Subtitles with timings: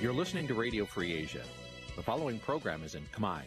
[0.00, 1.42] You're listening to Radio Free Asia.
[1.96, 3.42] The following program is in Khmer.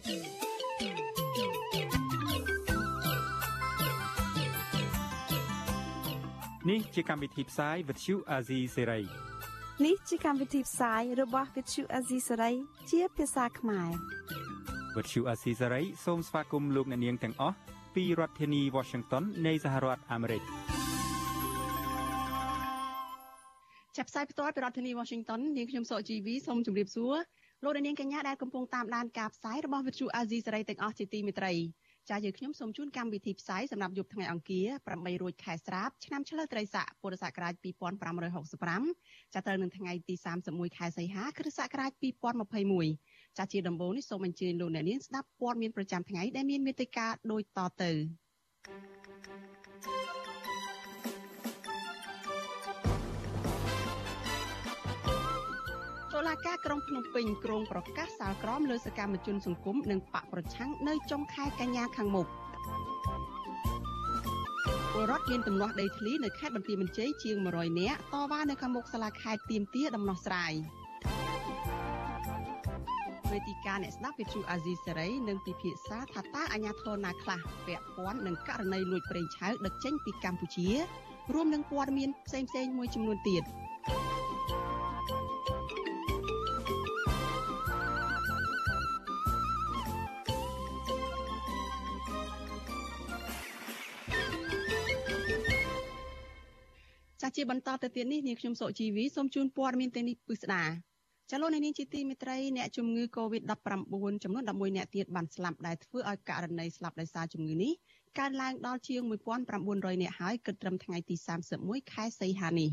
[6.69, 9.03] នេះជាកម្មវិធីផ្សាយ Vuthu Azizi Serai
[9.85, 12.55] នេះជាកម្មវិធីផ្សាយរបស់ Vuthu Azizi Serai
[12.91, 13.89] ជាភាសាខ្មែរ
[14.95, 17.55] Vuthu Azizi Serai សូមស្វាគមន៍លោកអ្នកនាងទាំងអស់
[17.95, 20.41] ពីរដ្ឋធានី Washington នៃសហរដ្ឋអាមេរិក
[24.01, 27.15] ចាប់ផ្សាយផ្ទាល់ពីរដ្ឋធានី Washington នាងខ្ញុំសកជីវីសូមជម្រាបសួរ
[27.63, 31.53] លោកនាងកញ្ញាដែលកំពុងតាមដានការផ្សាយរបស់ Vuthu Azizi Serai ទាំងអស់ជាទីមេត្រី
[32.09, 37.53] ចាយើងខ្ញុំសូមជូនកម្មវិធីផ្សាយសម្រាប់យប់ថ្ងៃអង្គារ8រោចខែស្រាបឆ្នាំឆ្លូវត្រីស័កពុរសករាជ
[38.43, 41.91] 2565ចាត្រូវនឹងថ្ងៃទី31ខែសីហាគ្រិស្តសករាជ
[42.65, 50.20] 2021ចាជាដំបូងនេះសូមអញ្ជើញលោកអ្នកនាងស្ដាប់ព័ត៌មានប្រចាំថ្ងៃដែលមានមេត្តាដូចតទៅតុ
[56.27, 62.27] លាការក្រុងភ្នំពេញក្រុងប្រកាសសាលក្រមលើសកម្មជនសង្គមនិងបកប្រឆាំងនៅចុងខែកញ្ញាខាងមុខ
[64.93, 70.53] ពលរដ្ឋមានទំនាស់ដីធ្លីនៅខេត្តបន្ទាយមានជ័យជាង100នាក់តវ៉ានៅខាងមុខសាលាខេត្តទៀមទាដំណោះស្រាយ
[73.31, 80.69] វេទិកាអ្នកស្ដាប់វិទ្យុអាស៊ីសេរីនឹងពិភាក្សាថាតើអាញាធរណាខ្លះពាក់ព័ន្ធនឹងករណីលួចប្រេងឆៅដឹកចេញពីកម្ពុជា
[81.33, 83.43] រួមនឹងព័ត៌មានផ្សេងៗមួយចំនួនទៀត។
[97.35, 100.63] ជាបន្តទៅទៀតនេះនាងខ្ញុំសុជីវីសូមជូនព័ត៌មានទាំងនេះពិស្ដា
[101.31, 107.73] ចលនានេះជាទីមេត្រីអ្នកជំងឺ Covid-19 ចំនួន11អ្នកទៀតបានស្លាប់ដែលធ្វើឲ្យករណីស្លាប់ដោយសារជំងឺនេះ
[108.19, 109.01] កើនឡើងដល់ជាង
[109.49, 111.15] 1900អ្នកហើយគិតត្រឹមថ្ងៃទី
[111.53, 112.69] 31ខែសីហានេះ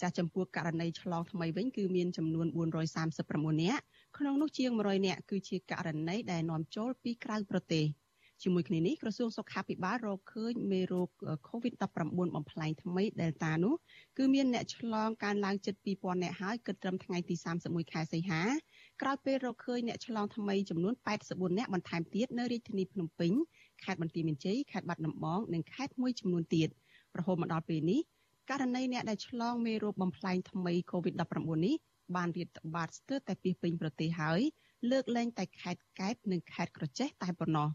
[0.00, 3.80] ចាស់ចំពោះករណីឆ្លងថ្មីវិញគឺមានចំនួន439អ្នក
[4.18, 7.84] ក្នុងនោះជាង100អ្នកគឺជាករណីដែលនាំចូលពីក្រៅប្រទេស។
[8.42, 11.10] ជាមួយគ្នានេះក្រសួងសុខាភិបាលរកឃើញមេរោគ
[11.48, 11.88] COVID-19
[12.36, 13.74] បំផ្លែងថ្មី Delta នោះ
[14.18, 17.34] គឺមានអ្នកឆ្លងកើនឡើងជិត2000អ្នកហើយគិតត្រឹមថ្ងៃទី
[17.64, 18.42] 31ខែសីហា
[19.02, 20.94] ក្រោយពេលរកឃើញអ្នកឆ្លងថ្មីចំនួន
[21.26, 23.32] 84អ្នកបន្ថែមទៀតនៅរាជធានីភ្នំពេញ
[23.84, 26.68] ខេត្តបន្ទាយមានជ័យខេត្តបាត់ដំបងនិងខេត្តមួយចំនួនទៀត
[27.18, 28.00] រហូតមកដល់ពេលនេះ
[28.50, 31.76] ករណីអ្នកដែលឆ្លងមេរោគបំផ្លែងថ្មី COVID-19 នេះ
[32.16, 34.40] បានរាតត្បាតស្ទើរតែពីពេញប្រទេសហើយ
[34.90, 37.68] លើកលែងតែខេត្តកែបនិងខេត្តក្រចេះតែប៉ុណ្ណោះ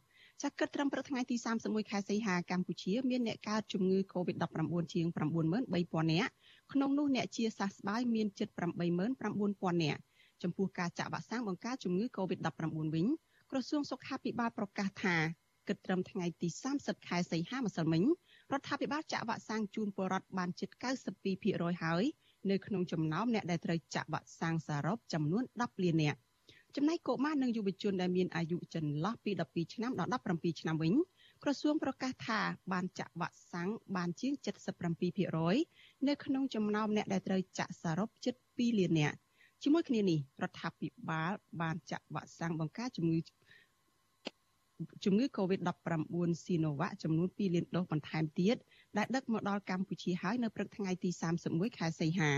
[0.44, 6.32] ចាក់គិតត្រឹមព្រឹកថ្ងៃទី31ខែសីហាកម្ពុជាមានអ្នកកើតជំងឺ Covid-19 ជាង93000នាក់
[6.74, 8.50] ក្នុងនោះអ្នកជាសះស្បើយមានជិត
[9.16, 10.02] 89000នាក់
[10.44, 13.06] ចំពោះការចាក់វ៉ាក់សាំងបង្ការជំងឺ Covid-19 វិញ
[13.52, 15.16] ក្រសួងសុខាភិបាលប្រកាសថា
[15.68, 16.48] គិតត្រឹមថ្ងៃទី
[16.78, 18.04] 30ខែសីហាម្សិលមិញ
[18.52, 20.70] រដ្ឋាភិបាលចាក់វ៉ាក់សាំងជូនពលរដ្ឋបានជិត
[21.26, 22.04] 92%ហើយ
[22.50, 26.20] នៅក្នុងចំណោមអ្នកដែលត្រូវចាក់វ៉ាក់សាំងសរុបចំនួន10លាននាក់
[26.76, 30.94] ចំណែកកុមារនិងយុវជនដែលមានអាយុចន្លោះពី12ឆ្នាំដល់17ឆ្នាំវិញ
[31.44, 32.40] ក្រសួងប្រកាសថា
[32.72, 34.34] បានចាក់វ៉ាក់សាំងបានជាង
[35.26, 39.16] 77%នៅក្នុងចំណោមអ្នកដែលត្រូវចាក់សរុបជិត2លាននាក់
[39.64, 41.32] ជាមួយគ្នានេះរដ្ឋាភិបាល
[41.62, 43.20] បានចាក់វ៉ាក់សាំងបង្ការជំងឺ
[45.06, 48.56] ជំងឺ Covid-19 Sinovac ចំនួន2លានដូសបន្ថែមទៀត
[48.98, 51.10] ដែលដឹកមកដល់កម្ពុជាហើយនៅព្រឹកថ្ងៃទី
[51.44, 52.32] 31ខែសីហា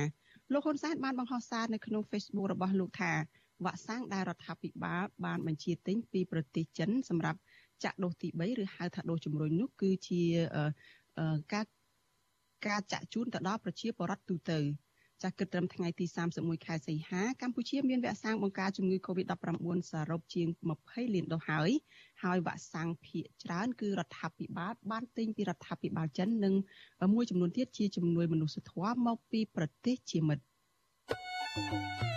[0.53, 3.13] លោកហ៊ុនសែនបានបង្ហោះសារនៅក្នុង Facebook របស់លោកថា
[3.65, 7.39] វ៉ាក់សាំងដែលរដ្ឋាភិបាលបានបញ្ជាទិញពីប្រទេសចិនសម្រាប់
[7.83, 10.21] ចាក់ដូសទី3ឬហៅថាដូសជំរុញនោះគឺជា
[11.53, 11.65] ការ
[12.67, 14.59] ការចាក់ជូនទៅដល់ប្រជាពលរដ្ឋទូទៅ
[15.23, 20.47] ចាស់គិតត្រឹមថ្ងៃទី31ខែសីហាកម្ពុជាមានវ៉ាក់សាំងបង្ការជំងឺ Covid-19 សរុបជាង
[20.81, 21.69] 20លានដូសហើយ
[22.23, 26.53] ហើយវ៉ាក់សាំងភាគច្រើនគឺរដ្ឋាភិបាលបានទិញពីរដ្ឋាភិបាលចិននិង
[27.13, 30.43] មួយចំនួនទៀតជាជំនួយមនុស្សធម៌មកពីប្រទេសជាមិត្ត
[31.69, 32.16] thank you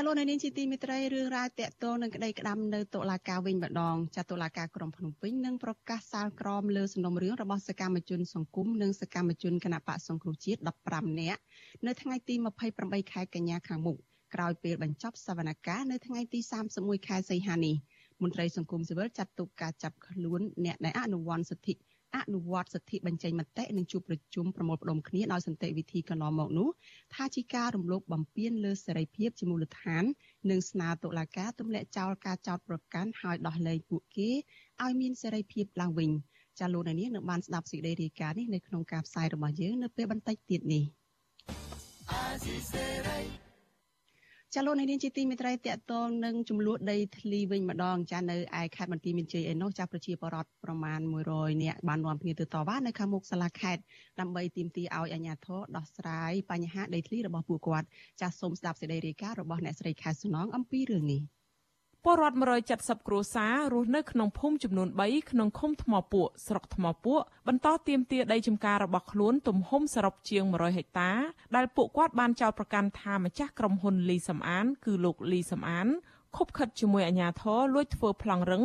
[0.00, 10.60] ចាលោកនៅនាងជាទីមេត្រីរឿងរ៉ាវតាក់ទងនឹងក្តីក្តាំនៅតុលាការវិញម្ដងចាតុលាការក្រុងភ្នំពេញនឹងប្រកាសសាលក្រមលើសំណុំរឿងរបស់សកម្មជនសង្គមនិងសកម្មជនគណបកសង្គ្រោះជាតិ
[10.90, 11.40] 15នាក់
[11.86, 12.34] នៅថ្ងៃទី
[12.74, 13.96] 28ខែកញ្ញាខាងមុខ
[14.34, 16.40] ក្រោយពេលបញ្ចប់សវនកម្មនៅថ្ងៃទី
[16.74, 17.76] 31ខែសីហានេះ
[18.22, 21.74] មន្ត្រីសង្គមស៊ីវិលចាត់ទុកការចាប់ខ្លួនអ្នកដែលអនុវត្តសិទ្ធិ
[22.16, 26.68] អនុវត្តសិទ្ធិបញ្ចេញមតិនិងជួបប្រជុំប្រមូលផ្ដុំគ្នាដោយសន្តិវិធីកន្លងមកនោះ
[27.14, 30.04] ថាជាការរំលោភបំពានលើសេរីភាពជាមូលដ្ឋាន
[30.50, 34.30] និងស្នើតុលាការទម្លាក់ចោលការចោទប្រកាន់ហើយដោះលែងពួកគេ
[34.84, 36.10] ឲ្យមានសេរីភាពឡើងវិញ
[36.58, 40.84] ចាលោកនាងនឹងបានស្ដាប់សេចក្តីរាយការណ៍នេះនៅក្នុងការផ្សាយរបស់យើងនៅពេលបន្តិចទៀតនេះ
[44.54, 51.00] ចាលោកនាងជាទីមេត្រីតកតងនឹងចំនួនដីធ្លីវិញម្ដងចានៅឯខេត្តបន្ទាយមានជ័យឯនោះចាប្រជាពលរដ្ឋប្រមាណ
[51.30, 53.82] 100នាក់បាននាំគ្នាទៅតវ៉ានៅខាងមុខសាលាខេត្ត
[54.20, 57.86] ដើម្បីទាមទារឲ្យអាជ្ញាធរដោះស្រាយបញ្ហាដីធ្លីរបស់ពួកគាត់
[58.20, 61.22] ចាសូមស្ដាប់សេចក្តីរាយការណ៍របស់អ្នកស្រីខែសំណងអំពីរឿងនេះ។
[62.04, 62.36] ពលរដ្ឋ
[62.70, 71.10] 170គ្រួសាររស់នៅក្នុងភូមិចំនួន3ក្នុងឃុំថ្មពួកស្រុកថ្មពួកបន្តទាមទារដីចម្ការរបស់ខ្លួនទំហំសរុបជាង100ហិកតា
[71.56, 75.88] ដែលពួកគាត់បានចោទប្រកាន់ថាម្ចាស់ក្រុមហ៊ុនលីសំអាន គឺលោកលីសំអាន
[76.36, 78.64] ខົບខិតជាមួយអាជ្ញាធរលួចធ្វើប្លង់រឹង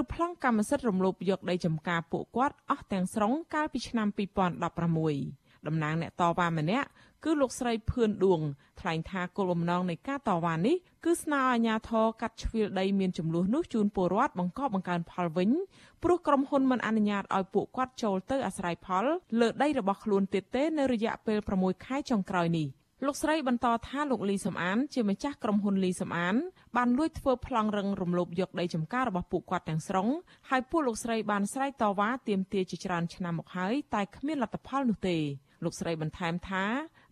[0.00, 6.88] ឬប្លង់កម្មសិទ្ធិរំលោភយកដីចម្ការពួកគាត់អស់ទាំងស្រុងកាលពីឆ្នាំ2016 តំណាងអ្នកតវ៉ាម្នាក់
[7.24, 8.40] គឺលោកស្រីភឿនឌួង
[8.80, 15.50] ថ្លែងថាគោលបំណងនៃការតវ៉ានេះគឺស្នើឲ្យអាជ្ញាធរកាត់ជ្រៀលដីមានចំនួននោះជូនពលរដ្ឋបង្កប់បង្កើនផលវិញ
[16.02, 19.04] ព្រោះក្រុមហ៊ុនមិនអនុញ្ញាតឲ្យពួកគាត់ចូលទៅអាស្រ័យផល
[19.40, 22.68] លើដីរបស់ខ្លួនទៀតទេនៅរយៈពេល6ខែចុងក្រោយនេះ
[23.06, 26.36] លោកស្រីបន្តថាលោកលីសំអានជាម្ចាស់ក្រុមហ៊ុនលីសំអាន
[26.76, 30.08] បានលួចធ្វើប្លង់រឹងរំលោភយកដីចម្ការរបស់ពួកគាត់ទាំងស្រុង
[30.50, 35.18] ហើយពួកលោកស្រីបានស្រែកតវ៉ាទាមទារជាច្រើនឆ្នាំមកហើយតែគ្មានលទ្ធផលនោះទេ
[35.64, 36.64] លោកស្រីបន្ថែមថា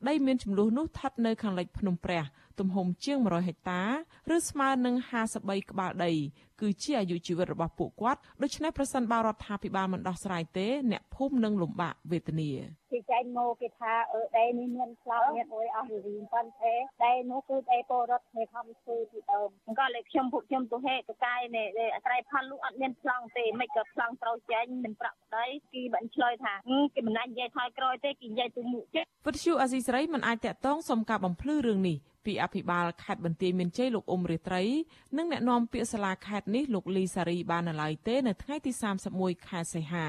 [0.09, 2.25] ដីមានចំនួននោះស្ថិតនៅខាងលិចភ្នំព្រះ
[2.59, 3.83] ទំហំជាង100ហិកតា
[4.35, 4.95] ឬស្មើនឹង
[5.33, 6.13] 53ក្បាលដី
[6.61, 12.51] គឺជាអាយុជីវិតរបស់ពួកគាត់ដូច្នេះប្រសិនបើរដ្ឋាភិបាលមិនដោះស្រាយទេ អ្នកភូមិនឹងលំបាកវេទនា
[12.93, 16.75] គេចែកមកគេថាអឺដីនេះមានផ្លោកមានអុយអស់រៀងប៉ុន្តែ
[17.05, 19.49] ដីនោះគឺដីពលរដ្ឋគេខំធ្វើពីដើម
[19.79, 26.55] ក៏លេខ្ញុំពួកខ្ញុំទៅហេតុកាយនេះអត្រ័យផលលុអត់មានផ្លង់ទេមិនក៏ផ្លង់ត្រូវចេញមិនប្រាក់ប្តីគេបានឆ្លើយថា
[26.95, 34.63] គេមិនណានិយាយថយក្រោយទេគេនិយាយទៅមុខចេះវិទ្យុអាស៊ីសេរីមិនអាចតាក់ទងសុំការបំភ្លឺរឿងនេះពីអភិបាលខេត្តបន្ទាយមានជ័យលោកអ៊ុំរាត្រី
[35.17, 38.73] និងអ្នកនាំពាក្យសាលាខេត្តនេះលោកលីសារីបាននៅឡើយទេនៅថ្ងៃទី
[39.11, 40.07] 31ខែសីហា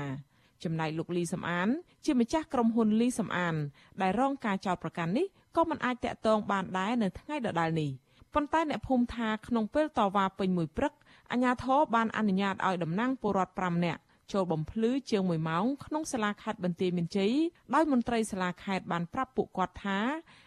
[0.63, 1.69] ចំណែកលោកលីសំអាន
[2.05, 3.55] ជាម្ចាស់ក្រុមហ៊ុនលីសំអាន
[4.01, 7.91] ដែលរងការចោទប្រកាន់នេះក៏មិនអាចតាក់ទងបានដែរនៅថ្ងៃដដែលនេះ
[8.33, 10.93] ប៉ុន្តែអ្នកភូមិថាក្នុងពេលតវ៉ាពេញមួយព្រឹក
[11.31, 14.01] អាជ្ញាធរបានអនុញ្ញាតឲ្យតំណាងពលរដ្ឋ5នាក់
[14.33, 17.33] ចូលបំភ្លឺជាង1ម៉ោងក្នុងសាលាខេត្តបន្ទាយមានជ័យ
[17.73, 19.99] ដោយមន្ត្រីសាលាខេត្តបានប្រាប់ពួកគាត់ថា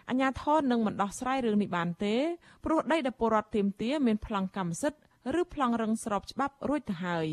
[0.08, 2.16] អាជ្ញាធរនឹងមិនដោះស្រាយរឿងនេះបានទេ
[2.64, 5.00] ព្រោះដីដែលពលរដ្ឋទាមទារមានប្លង់កម្មសិទ្ធិ
[5.40, 7.28] ឬប្លង់រឹងស្របច្បាប់រួចទៅហើយ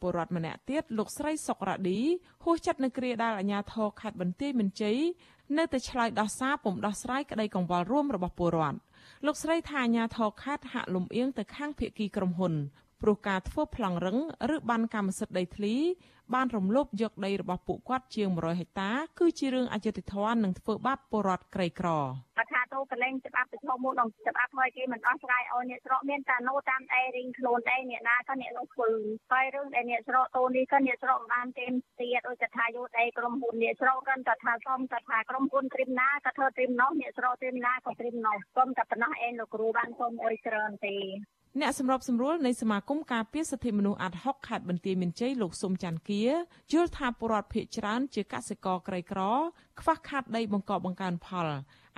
[0.00, 1.98] ពលរដ្ឋម្នាក់ទៀតលោកស្រីសុករ៉ាឌី
[2.44, 4.98] ហួសចិត្តនៅគ្រាដែលអាជ្ញាធរខេត្តបន្ទាយមានជ័យ
[5.58, 8.78] នៅតែឆ្លើយដោះសារពុំដោះស្រាយក្តីកង្វល់រួមរបស់ពលរដ្ឋ
[9.26, 12.54] លោកស្រីថាអាជ្ញាធរខេត្តហាក់លំអៀងទៅខាងភៀកគីក្រុមហ៊ុន
[13.02, 14.18] ព្រោះការធ្វើប្លង់រឹង
[14.54, 15.74] ឬបានកម្មសិទ្ធិដីធ្លី
[16.34, 21.88] បានរំលោភយកដីរបស់ពួកគាត់ជាង100ហិកតាគឺជារឿងអយុត្តិធម៌និងធ្វើបាបពលរដ្ឋក្រីក្រ
[22.38, 28.90] បើថាទៅកលែងច្បាប់ប្រឈមមុខនឹងច្បាប់ហើយគេមិនអស់ស្រាយឲ្យអ្នកស្រកមានតែណូតាមអេរីងខ្លួនអេអ្នកណាក៏អ្នកនោះធ្វើ
[29.32, 31.66] ហើយរឿងដែលអ្នកស្រកតូននេះក៏អ្នកស្រកបានទេ
[32.00, 34.14] ទៀតដូចថាយោដីក្រុមហ៊ុនអ្នកស្រកក៏
[34.44, 40.96] ថាសុំក៏ថាក្រុមហ៊ុនត្រៀមណាក៏ធ្វើត្រៀមនោះអ្នកស្រកត្រៀមណាក៏ត្រៀមនោះគុំតែប៉ុណ្ណោះអេលោកគ្រូបានសុំអុយច្រើនទេ
[41.60, 46.24] អ្នកសម្របសម្រួលនៃសមាគមការពារសិទ្ធិមនុស្សអាត់ហុកខេត្តបន្ទាយមានជ័យលោកសុំច័ន្ទគា
[46.72, 49.20] យល់ថាពលរដ្ឋភៀសច្រើនជាកសិករក្រីក្រ
[49.80, 51.48] ខ្វះខាតដីបង្កប់បង្កើនផល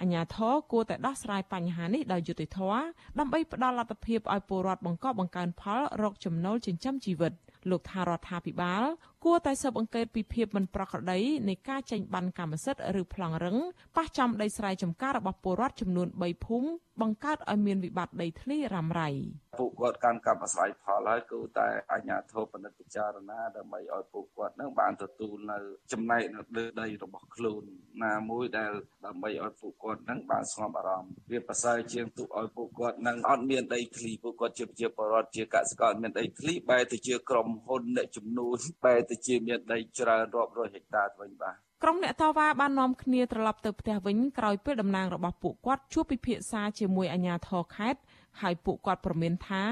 [0.01, 2.81] អញ្ញាធរគួរតែដោះស្រាយបញ្ហានេះដោយយុត្តិធម៌
[3.19, 7.33] ដើម្បីផ្ដល់លទ្ធភាពឲ្យពលរដ្ឋបង្កប់បង្កើនផលរកចំណូលចិញ្ចឹមជីវិត
[7.71, 8.83] លោកថារដ្ឋាភិបាល
[9.25, 13.57] គួរតែស៊ើបអង្កេតពីភាពមិនប្រក្រតីនៃការចេញបានកម្មសិទ្ធិឬប្លង់រឹង
[13.97, 16.69] ប៉ះចំដីស្រែចម្ការរបស់ពលរដ្ឋចំនួន3ភូមិ
[17.01, 19.11] បង្កើតឲ្យមានវិបត្តិដីធ្លីរ៉ាំរ៉ៃ
[19.59, 25.59] ពួកគាត់កាន់កម្មអាស្រ័យផលហើយគឺតែអញ្ញាធិបពិនិត្យពិចារណាដើម្បីឲ្យពួកគាត់នឹងបានទទួលនៅ
[25.93, 27.63] ចំណែកនៅដីរបស់ខ្លួន
[28.05, 28.73] ណាមួយដែល
[29.07, 48.01] ដើម្បីឲ្យពួកគាត់នឹងបានស្ងប់អារម្មណ៍វាប្រសើរជាងទុកឲ្យពួកគាត់នឹងអត់មានដីធ្លីពួកគាត់ជាប្រជាពលរដ្ឋជាកសិករអត់មានដីធ្លីបែរទៅជាក្រុមហ៊ុនអ្នកចំនួនបែរទៅជាមានដីច្រើនរាប់រយហិកតាវិញបាទក្រុមអ្នកតវ៉ាបាននាំគ្នាត្រឡប់ទៅផ្ទះវិញក្រោយពេលតំណាងរបស់ពួកគាត់ជួបពិភាក្សាជាមួយអាជ្ញាធរខេត្ត
[48.41, 49.65] ហើយពួកគាត់ប្រមានថា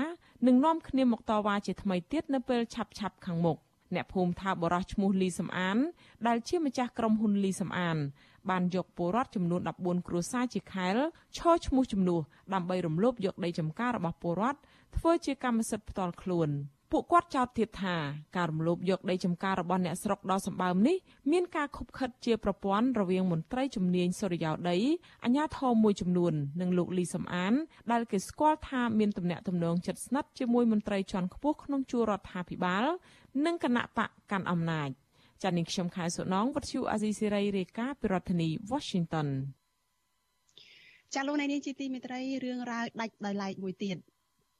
[0.46, 3.58] នឹងនាំគ្នាមកតវ៉ាជាថ្មីទៀតនៅពេលឆាប់ឆាប់ខាងមុខ
[3.94, 5.78] អ្នកភូមិថាបរោះឈ្មោះលីសំអាន
[6.26, 7.96] ដែលជាម្ចាស់ក្រុមហ៊ុនលីសំអាន
[8.50, 10.96] បានយកពលរដ្ឋចំនួន14គ្រួសារជាខែល
[11.36, 12.20] ឈរឈ្មោះជំនួស
[12.54, 14.58] ដើម្បីរំលោភយកដីចម្ការរបស់ពលរដ្ឋ
[14.96, 16.50] ធ្វើជាកម្មសិទ្ធិផ្ទាល់ខ្លួន។
[16.92, 17.96] ពួកគាត់ចោទទៀតថា
[18.36, 20.96] ការរំលោភយកដីចម្ការរបស់អ្នកស្រុកដ៏សម្បើមនេះ
[21.32, 24.76] មានការខុបខិតជាប្រព័ន្ធរវាងមន្ត្រីជំនាញសុរិយោដី
[25.24, 27.52] អាជ្ញាធរមួយចំនួននិងលោកលីសំអាន
[27.92, 32.84] ដែលគេស្គាល់ថាមានទំនាក់ទំនងជិតស្និទ្ធជាមួយមន្ត្រីជាន់ខ្ពស់ក្នុងជួររដ្ឋាភិបាល
[33.46, 34.88] និងគណៈបកកាន់អំណាច
[35.42, 39.28] ចានាងខ្ញុំខែសុណងវັດឈូអាស៊ីសេរីរាយការណ៍ពីរដ្ឋធានី Washington
[41.14, 43.96] ចាលោកនាងជាទីមេត្រីរឿងរ៉ាវដាច់ដោយឡែកមួយទៀត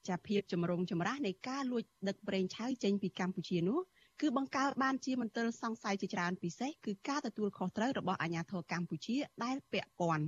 [0.08, 3.78] ចាភាពចម្រូងចម្រាសនៃការលួចដឹកប្រេងឆៅចេញពីកម្ពុជានោះ
[4.20, 10.26] គឺបង្កើតបានជាមន្ទិលសង្ស័យជាច្រើនពិសេសគឺការទទួលខុសត្រូវរបស់អាជ្ញាធរកម្ពុជាដែលពាក់ព័ន្ធ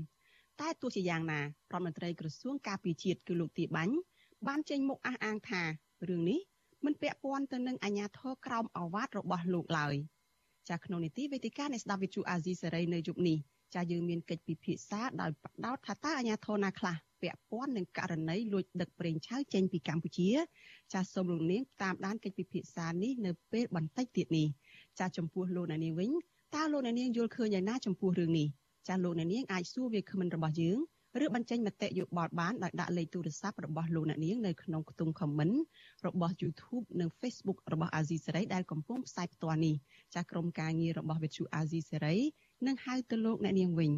[0.60, 3.96] តែទោះជាយ៉ាងណារដ្ឋមន្ត្រីក្រសួងការពារជាតិគឺលោកទីបាញ់
[4.46, 5.62] បានចេញមុខអះអាងថា
[6.08, 6.40] រឿងនេះ
[6.84, 9.94] មិនពាក់ព័ន្ធទៅនឹងអាជ្ញាធរក្រោមអាវ៉ាតរបស់លោកឡើយ
[10.68, 13.38] ចាក្នុងនីតិវេទិកានៃស្ដាប់វិទ្យុអាស៊ីសេរីនៅយប់នេះ
[13.74, 20.30] ចាយើងមានកិច្ចពិភាក្សាដោយបដោតថាតើអាជ្ញាធរណាខ្លះពាក់ព័ន្ធនឹងករណីលួចដឹកប្រេងឆៅចេញពីកម្ពុជា
[20.92, 24.48] ចាសសូមលោកនាងតាមដានកិច្ចពិភាក្សានេះនៅពេលបន្តិចទៀតនេះ
[24.98, 26.10] ចាសចំពោះលោកអ្នកនាងវិញ
[26.54, 28.48] តើលោកអ្នកនាងយល់ឃើញយ៉ាងណាចំពោះរឿងនេះ
[28.88, 30.78] ចាសលោកអ្នកនាងអាចសួរវាគ្មិនរបស់យើង
[31.24, 35.56] ឬបញ្ចេញមតិយោបល់បានដោយដាក់លេខទូរស័ព្ទរបស់លោកអ្នកនាងនៅក្នុងខ្ទង់ comment
[36.06, 39.74] របស់ YouTube និង Facebook របស់ Azizi Serai ដែលកំពុងផ្សាយផ្ទាល់នេះ
[40.14, 42.18] ចាសក្រុមការងាររបស់ Vithu Azizi Serai
[42.66, 43.92] នឹងហៅទៅលោកអ្នកនាងវិញ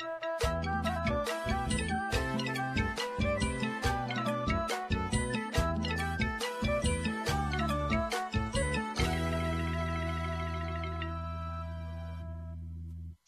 [0.00, 0.78] thank you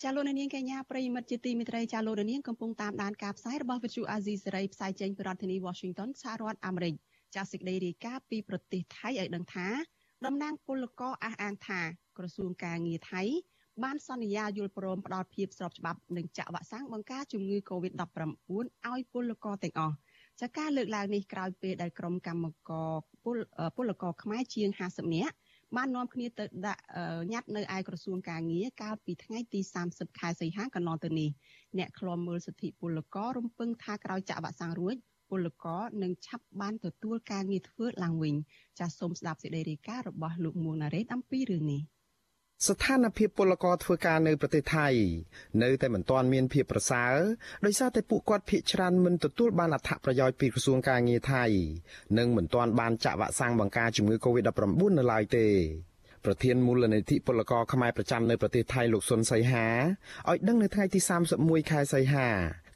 [0.05, 6.95] ចាលោកនាងកញ្ញាប្រិយមិត្តជាទីមេត្រីចាលោកនាងកំពុងតាមដានការផ្សាយរបស់វិទ្យុអាស៊ីសេរីផ្សាយចេញពីរដ្ឋធានី Washington សហរដ្ឋអាមេរិក
[7.35, 9.69] ចាសេចក្តីរាយការណ៍ពីប្រទេសថៃឲ្យដឹងថា
[10.27, 11.81] តំណាងពលករអះអាងថា
[12.19, 13.23] ក្រសួងការងារថៃ
[13.85, 18.03] បានសន្យាយល់ព្រមផ្ដល់ភាពស្របច្បាប់និងចាក់វ៉ាក់សាំងបង្ការជំងឺ Covid-19
[18.91, 19.95] ឲ្យពលករទាំងអស់
[20.41, 22.91] ចាការលើកឡើងនេះក្រោយពេលដែលក្រុមកម្មករ
[23.77, 25.35] ពលករខ្មែរជាង50នាក់
[25.77, 26.83] បាននាំគ្នាទៅដាក់
[27.33, 29.61] ញត្តិនៅឯក្រសួងការងារកាលពីថ្ងៃទី
[29.91, 31.31] 30ខែសីហាកន្លងទៅនេះ
[31.79, 34.97] អ្នកឃ្លាំមើលសិទ្ធិពលកររំពឹងថាក្រោយចាក់វ៉ាក់សាំងរួច
[35.31, 38.35] ពលករនឹងឆាប់បានទទួលការងារធ្វើឡើងវិញ
[38.79, 41.83] ចាសសូមស្ដាប់សេចក្តីរាយការណ៍របស់លោកមួងណារ៉េតអំពីរឿងនេះ
[42.69, 44.89] ស្ថានភាពពលករធ្វើការនៅប្រទេសថៃ
[45.63, 47.15] នៅតែមិនទាន់មានភាពប្រសើរ
[47.65, 51.45] ដោយសារតែពួកគាត់ភ័យច្រើនមិនទទួលបានអត្ថប្រយោជន៍ពីក្រសួងការងារថៃ
[52.19, 55.47] និងមិនទាន់បានចាក់វ៉ាក់សាំងបង្ការជំងឺ Covid-19 នៅឡើយទេ
[56.25, 59.67] ប្រធានមូលនិធិពលករខ្មែរប្រចាំនៅប្រទេសថៃលោកសុនសីហា
[60.31, 61.01] ឲ្យដឹងនៅថ្ងៃទី
[61.37, 62.29] 31ខែសីហា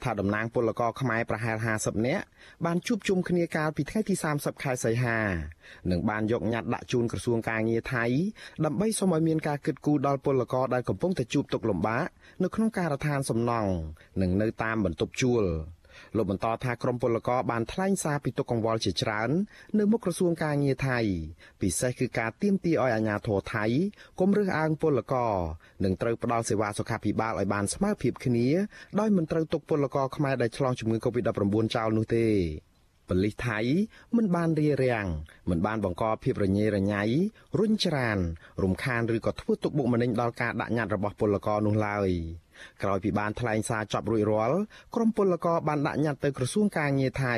[0.05, 2.25] ថាតំណាងពលករខ្មែរប្រហែល50នាក់
[2.67, 5.19] បានជួបជុំគ្នាកាលពីថ្ងៃទី30ខែសីហា
[5.91, 8.05] និងបានយកញត្តិដាក់ជូនក្រសួងការងារថៃ
[8.65, 12.05] ដើម្បីសូមឲ្យមានការគិតគូរដល់ពលករដែលកំពុងតែជួបទុក្ខលំបាក
[12.43, 13.73] នៅក្នុងការដ្ឋានសំណង់
[14.21, 15.45] និងនៅតាមបន្ទប់ជួល
[16.17, 19.31] លោកបន្តថាក្រមពលករបានថ្លែងសារពីទុកកង្វល់ជាច្រើន
[19.79, 20.99] នៅមុខក្រសួងការងារថៃ
[21.61, 23.65] ពិសេសគឺការទាមទារឲ្យអាជ្ញាធរថៃ
[24.21, 25.35] កុំរើសអើងពលករ
[25.85, 28.49] និងត្រូវផ្ដល់សេវាសុខាភិបាលឲ្យបានស្មើភាពគ្នា
[29.01, 32.27] ដោយមិនត្រូវទុកពលករខ្មែរដែលឆ្លងជំងឺ Covid-19 ចោលនោះទេ
[33.09, 33.59] ប៉ូលីសថៃ
[34.17, 35.07] មិនបានរារាំង
[35.51, 37.03] មិនបានបង្កភាពរញ៉េរញ៉ៃ
[37.59, 38.19] រុញច្រាន
[38.63, 42.11] រំខានឬក៏ធ្វើទុកបុកម្នេញដល់ការដាក់ញត្តិរបស់ពលករនោះឡើយ
[42.83, 44.59] ក្រោយពីបានថ្លែងសារចប់រួចរាល់
[44.95, 47.35] ក្រុមពលករបានដាក់ញត្តិទៅក្រសួងការងារថៃ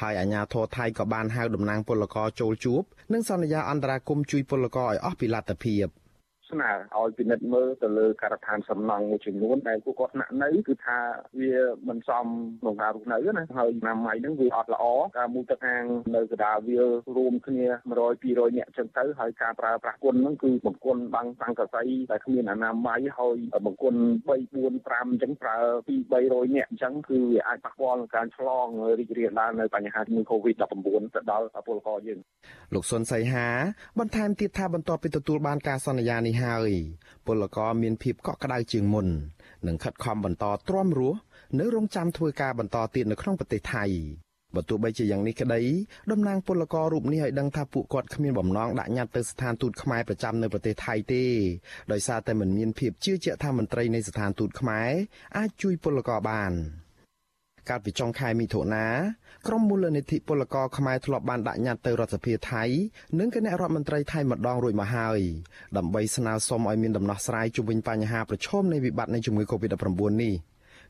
[0.00, 5.86] ហើយអាជ្ញាធរថៃក៏បានហៅតំណាងពលករចូលជួបនិងសន្យាអន្តរាគមន៍ជួយពលករឲ្យអស់ពីលទ្ធភាព។
[6.50, 10.98] ស្នើឲ្យពិនិត្យមើលទៅលើការដ្ឋានសំណង់មួយចំនួនដែលពួកគាត់ស្នាក់នៅគឺថា
[11.40, 11.54] វា
[11.88, 12.26] មិនសម
[12.60, 14.84] ក្នុងការរស់នៅណាហើយណាមៃហ្នឹងវាអត់ល្អ
[15.18, 15.84] ការមួយទឹកហាង
[16.16, 16.78] នៅកដាលវា
[17.16, 17.66] រួមគ្នា
[17.98, 28.66] 100 200នាក់ចឹងទៅហើយការប្រើប្រាស់គុណហ្នឹងគឺបង្គន់បាំងសង្កសីតែគ្មានអនាម័យហើយបង្គន់3 4 5អញ្ចឹងប្រើ2 300នាក់អញ្ចឹងគឺវាអាចប៉ះពាល់នឹងការឆ្លង
[28.98, 32.18] រីករាលដាលនៅបញ្ហាជំងឺ Covid-19 ទៅដល់ពលករយើង
[32.74, 33.46] លោកសុនសីហា
[33.98, 36.70] បន្ថែមទៀតថាបន្ទាប់ពីទទួលបានការសន្យានេះហើយ
[37.26, 39.06] ពលករមានភាពកក់ក្ដៅជាងមុន
[39.66, 41.18] និងខិតខំបន្តទ្រាំរស់
[41.58, 43.86] នៅរងចាំធ្វើការបន្តទៀតនៅក្នុងប្រទេសថៃ
[44.54, 45.62] បើទោះបីជាយ៉ាងនេះក្តី
[46.10, 51.24] តំណាងពលកររូបនេះឲ្យដឹងថាពួកគាត់គ្មានបំណងដាក់ញត្តិទៅស្ថានទូតខ្មែរប្រចាំនៅប្រទេសថៃទេ
[51.92, 54.90] ដោយសារតែមិនមានភាពជឿជាក់ថាមន្ត្រីនៃស្ថានទូតខ្មែរ
[55.36, 56.52] អាចជួយពលករបាន។
[57.70, 58.86] កាលពីចុងខែមិថុនា
[59.46, 62.62] ក្រុមមូលនិធិពលករខ្មែរធ្លាប់បានដាក់ញត្តិទៅរដ្ឋសភាថៃ
[63.18, 65.20] និងគណៈរដ្ឋមន្ត្រីថៃម្ដងរួចមកហើយ
[65.76, 70.34] ដើម្បីស្នើសុំឲ្យមានដំណោះស្រាយជុំវិញបញ្ហាប្រឈមនៃវិបត្តិនៃជំងឺ Covid-19 នេះ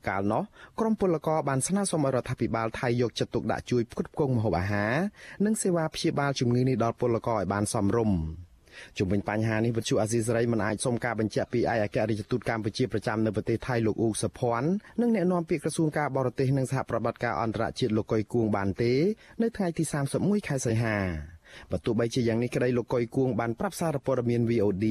[0.08, 0.42] កាលនោះ
[0.80, 4.94] ក្រមពលករបានស្នើសុំឲ្យរដ្ឋាភិបាលថៃយកចិត្តទុកដាក់ជួយផ្គត់ផ្គង់ម្ហូបអាហារ
[5.44, 8.18] និងសេវាព្យាបាលជំងឺនេះដល់ពលករឲ្យបានសមរម្យ។
[8.99, 14.68] ជុំវិញបញ្ហានេះវិទ្យុអាស៊ីសេរីមិនអាចសុំការបញ្ជាក់ពីឯកអគ្គរដ្ឋទូតកម្ពុជាប្រចាំនៅប្រទេសថៃលោកអ៊ូសុភ័ណ្ឌ
[15.00, 18.92] និងអ្នកនាំពាក្យក្រសួងការបរទេសនិងសហប្រតិបត្តិការអន្តរជាតិលោកកុយគួងបានទេ
[19.42, 19.84] នៅថ្ងៃទី
[20.16, 20.99] 31ខែសីហា
[21.70, 24.87] បើទោះបីជាយ៉ាងនេះក្តីលោកកុយគួងបានប្រាប់សារព័ត៌មាន VOD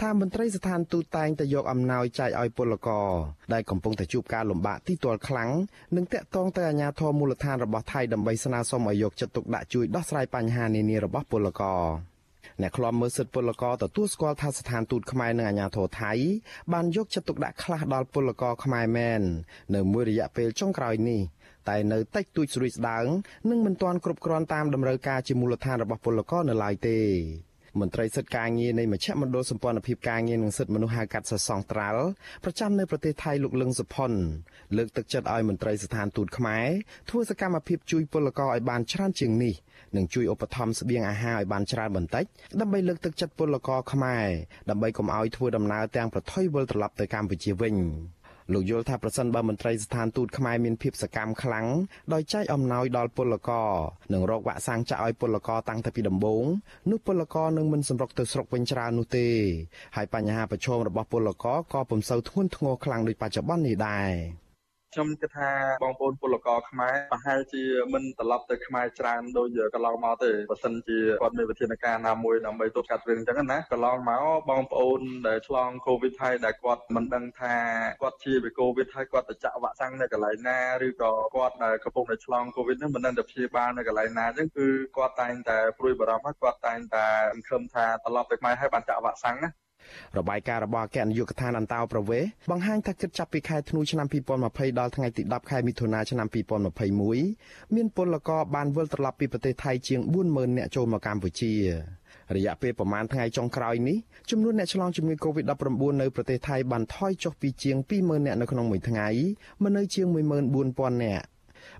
[0.00, 3.08] ថាមន្ត្រីស្ថានទូតតែងតែយកអំណោយចែកឲ្យពលករ
[3.52, 5.50] ដែលកំពុងតែជួបការលំបាកទីទាល់ខ្លាំង
[5.96, 12.11] និងតាក់ទងទៅអាជ្ញាធរមូលដ្ឋានរបស់ថៃដើម្បីស្នើសុំឲ្យយកចិត្តទុកដាក់ជួយដោះស្រាយបញ្ហានានារបស់ពលករ
[12.60, 16.12] អ្នកខ្លំមើលសិទ្ធិពលករទទួលស្គាល់ថាស្ថានទូតខ្មែរនិងអាជ្ញាធរថៃ
[16.72, 19.22] បានយកចិត្តទុកដាក់ខ្លះដល់ពលករខ្មែរមែន
[19.74, 21.20] នៅមួយរយៈពេលចុងក្រោយនេះ
[21.68, 23.04] តែនៅតិចតួចស្រួយស្ដាង
[23.50, 26.98] និងមិនទាន់គ្រប់គ្រាន់តាមតម្រូវការជាមូលដ្ឋានរបស់ពលករនៅឡើយទេ
[27.80, 32.04] មន្ត្រីសិទ្ធិការងារនៃមជ្ឈមណ្ឌលសម្ព័ន្ធភាពការងារនិងសិទ្ធិមនុស្សហៅកាត់សសងត្រាល់
[32.44, 34.12] ប្រចាំនៅប្រទេសថៃលោកលឹងសុផុន
[34.76, 36.66] លើកទឹកចិត្តឲ្យមន្ត្រីស្ថានទូតខ្មែរ
[37.10, 39.54] ធ្វើសកម្មភាពជួយពលករឲ្យបានច្រើនជាងនេះ
[39.96, 42.24] និងជួយឧបត្ថម្ភស្បៀងអាហារឲ្យបានច្រើនបន្តិច
[42.60, 44.26] ដើម្បីលើកទឹកចិត្តពលករខ្មែរ
[44.70, 47.76] ដើម្បីកុំឲ្យធ្វើដំណើរទាំងប្រថុយវិលត្រឡប់ទៅកម្ពុជាវិញ
[48.54, 51.66] លោកយល់ថាប្រសិនបើមន្ត្រីស្ថានទូតខ្មែរមានភាពសកម្មខ្លាំង
[52.12, 53.70] ដោយចែកអំណោយដល់ពលករ
[54.12, 56.44] និងរកវ៉ាក់សាំងចាក់ឲ្យពលករតាំងតែពីដំបូង
[56.90, 59.28] នោះពលករនឹងមិនសម្រុកទៅស្រុកវិញច្រើននោះទេ
[59.96, 64.41] ហើយបញ្ហាប្រឈមរបស់ពលករក៏ពុំសូវធ្ងន់ធ្ងរខ្លាំងដូចបច្ចុប្បន្ននេះដែរ
[64.94, 65.50] ខ្ញុំគិតថា
[65.82, 77.54] បងប្អូនពលករខ្មែរប្រហែលជាមិនត្រឡប់ទៅខ្មែរច្រើនដូចកន្លងមកទេបើសិនជាគាត់មានវិធានការណាមួយដើម្បីទប់ស្កាត់រឿងអញ្ចឹងណាកន្លងមកបងប្អូនដែលឆ្លងកូវីដហើយដែលគាត់មិនដឹងថា
[78.02, 89.50] គាត់ជាវិកូវីដហើយគាត់ទៅចាក់វ៉ាក់សាំងនៅកន្លែងណាឬក៏គាត់ដែលកំពុងតែឆ្លងកូវីដហ្នឹងមិនដឹងទៅព្យាបាលនៅកន្លែងណាអញ្ចឹងគឺគាត់តែងតែព្រួយបារម្ភហើយគាត់តែងតែសង្ឃឹមថាត្រឡប់ទៅខ្មែរហើយបានចាក់វ៉ាក់សាំងណា
[90.18, 94.06] របាយការណ៍របស់អគ្គនាយកដ្ឋានអន្តោប្រវេសន៍បង្ហាញថាគិតចាប់ពីខែធ្នូឆ្នាំ
[94.42, 96.26] 2020ដល់ថ្ងៃទី10ខែមិថុនាឆ្នាំ
[97.00, 101.52] 2021មានពលករបានវិលត្រឡប់ពីប្រទេសថៃជាង40000នាក់ចូលមកកម្ពុជា
[102.36, 103.98] រយៈពេលប្រមាណថ្ងៃចុងក្រោយនេះ
[104.30, 109.08] ចំនួនអ្នកឆ្លងជំងឺ Covid-19 នៅប្រទេសថៃបានថយចុះពីជាង20000នាក់នៅក្នុងមួយថ្ងៃ
[109.62, 111.24] មកនៅជាង14000នាក់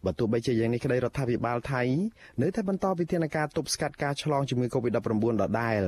[0.05, 1.83] បើទោះបីជាយ៉ាងនេះក្តីរដ្ឋាភិបាលថៃ
[2.43, 5.83] នៅតែបន្តវិធានការទប់ស្កាត់ការឆ្លងជំងឺ Covid-19 ដដែល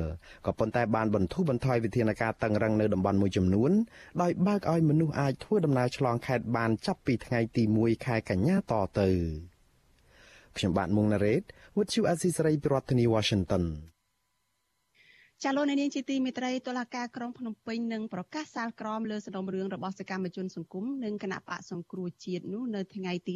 [0.47, 3.71] ក៏ប៉ុន្តែបានបន្ធូរបន្ថយវិធានការតឹងរឹងនៅតំបន់មួយចំនួន
[4.23, 9.09] ដោយបើកឲ្យមនុស្សអាចធ្វើដំណើរឆ្លងខេត្តបានចាប់ពីថ្ងៃទី1ខែកញ្ញាតទៅ
[10.57, 11.43] ខ្ញុំបាទមុងណារ៉េត
[11.77, 13.65] With you Azizi Saray ប្រធានាទី Washington
[15.43, 23.35] ចាលោកនាងជាទីមេត្រីតុលាការក្រុងភ្នំពេញនឹងប្រកាសសាលក្រមលើសំណុំរឿងរបស់សកម្មជនសង្គមនិងគណៈបកសង្គ្រោះជាតិនោះនៅថ្ងៃទី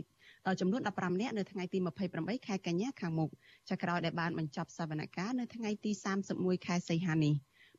[0.61, 1.79] ចំនួន15នាក់នៅថ្ងៃទី
[2.13, 3.31] 28ខែកញ្ញាខាងមុខ
[3.71, 5.91] ចាក្រោយដែលបានបញ្ចប់សវនកម្មនៅថ្ងៃទី
[6.29, 7.35] 31ខែសីហានេះ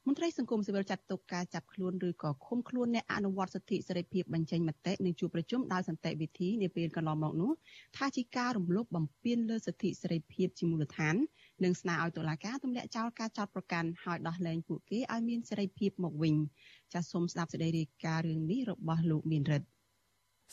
[0.07, 7.51] មន្ត្រីសង្គមស៊ីវិលចាត់ទុកការចាប់ខ្លួនឬក៏ឃុំខ្លួនអ្នកអនុវត្តសិទ្ធិសេរីភាពបញ្ចេញមតិនិងជួបប្រជុំដោយសន្តិវិធីនាពេលកន្លងមកនោះ
[7.97, 11.15] ថាជាការរំលោភបំពានលើសិទ្ធិសេរីភាពជាមូលដ្ឋាន
[11.63, 16.35] និងស្នើឲ្យតុលាការទម្លាក់ចោលការចោទប្រកាន់ហើយដោះលែងពួកគេឲ្យមានសេរីភាពមកវិញ
[16.93, 19.67] ចាសសូមស្ដាប់សេចក្តីរាយការណ៍រឿងនេះរបស់លោកមានរិទ្ធ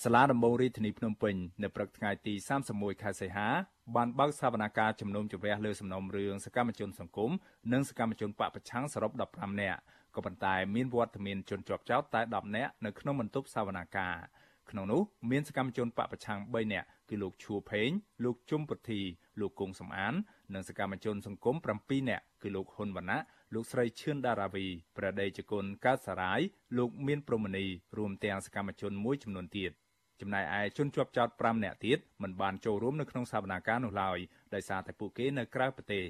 [0.03, 2.35] សាលាដំបងរាជធានីភ្នំពេញនៅព្រឹកថ្ងៃទី
[2.69, 3.49] 31ខែសីហា
[3.97, 7.31] បានបើកសវនកម្មជំនុំជម្រះលើសំណុំរឿងសកម្មជនសង្គម
[7.73, 9.81] និងសកម្មជនបពប្រឆាំងសរុប15នាក់
[10.15, 17.91] ក៏ប៉ុន្តែមានវត្តមានជនជាប់ចោតតែ10នាក់នៅក្នុងបន្ទប់សវនកម្មក្នុងនោះមានសកម្មជនបពប្រឆាំង3នាក់គឺលោកឈួផេង
[18.25, 19.01] លោកជុំពុទ្ធី
[19.41, 20.15] លោកគង់សំអាន
[20.55, 23.23] និងសកម្មជនសង្គម7នាក់គឺលោកហ៊ុនវណ្ណៈ
[23.55, 26.41] លោកស្រីឈឿនដារាវីប្រដេជគុណកើតសារាយ
[26.79, 27.65] លោកមានព្រមនី
[27.99, 29.73] រួមទាំងសកម្មជនមួយចំនួនទៀត
[30.21, 34.19] ចំណែកឯជនជាប់ចោត5នាក់ទៀតមិនបានចូលរួមនៅក្នុងសវនាការនោះឡើយ
[34.55, 36.05] ដោយសារតែពួកគេនៅក្រៅប្រទេស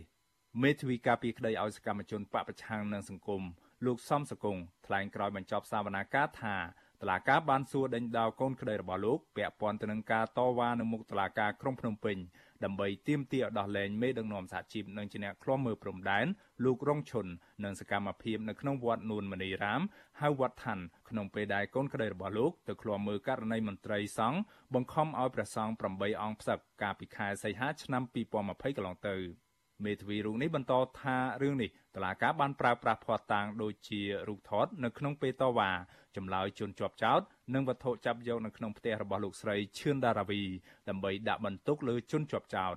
[0.62, 3.42] មេធាវីការពីក្តីឲ្យសកម្មជនបពប្រឆាំងនឹងសង្គម
[3.86, 6.56] លោកសំសកុងថ្លែងក្រោយបញ្ចប់សវនាការថា
[7.02, 12.16] តឡាការបានសួរដេញដោលកូនក្តីរបស់លោកពាក់ព័ន្ធទៅនឹងការតវ៉ានៅមុខតឡាការក្រុងភ្នំពេញ
[12.64, 16.26] ដើម្បីទាមទារឲ្យដោះលែងមេដឹកនាំសហជីពនិងជាអ្នកឃ្លាំមើលព្រំដែន
[16.64, 17.26] លោករងឈុន
[17.64, 19.82] និងសកម្មភាពនៅក្នុងវត្តនួនមនីរាម
[20.20, 20.78] ហៅវត្តឋាន
[21.08, 24.40] ក្នុងពេលដែលកូនក្តីរបស់លោកទៅឃ្លាំមើលករណីមន្ត្រីសង្ឃ
[24.74, 28.02] បង្ខំឲ្យព្រះសង្ឃ8អង្គផ្សឹកកាលពីខែសីហាឆ្នាំ
[28.40, 29.45] 2020កន្លងទៅ
[29.84, 35.70] មេធាវីរូបនេះបន្តថារឿងនេះតឡាកាបានប្រើប្រាស់ភ័ស្តុតាងដូចជារូបថតនៅក្នុងពេលតវ៉ា
[36.16, 37.20] ចម្លើយជនជាប់ចោត
[37.54, 40.42] និងវត្ថុចាប់យកនៅក្នុងផ្ទះរបស់លោកស្រីឈឿនដារាវី
[40.88, 42.76] ដើម្បីដាក់បន្ទុកលើជនជាប់ចោត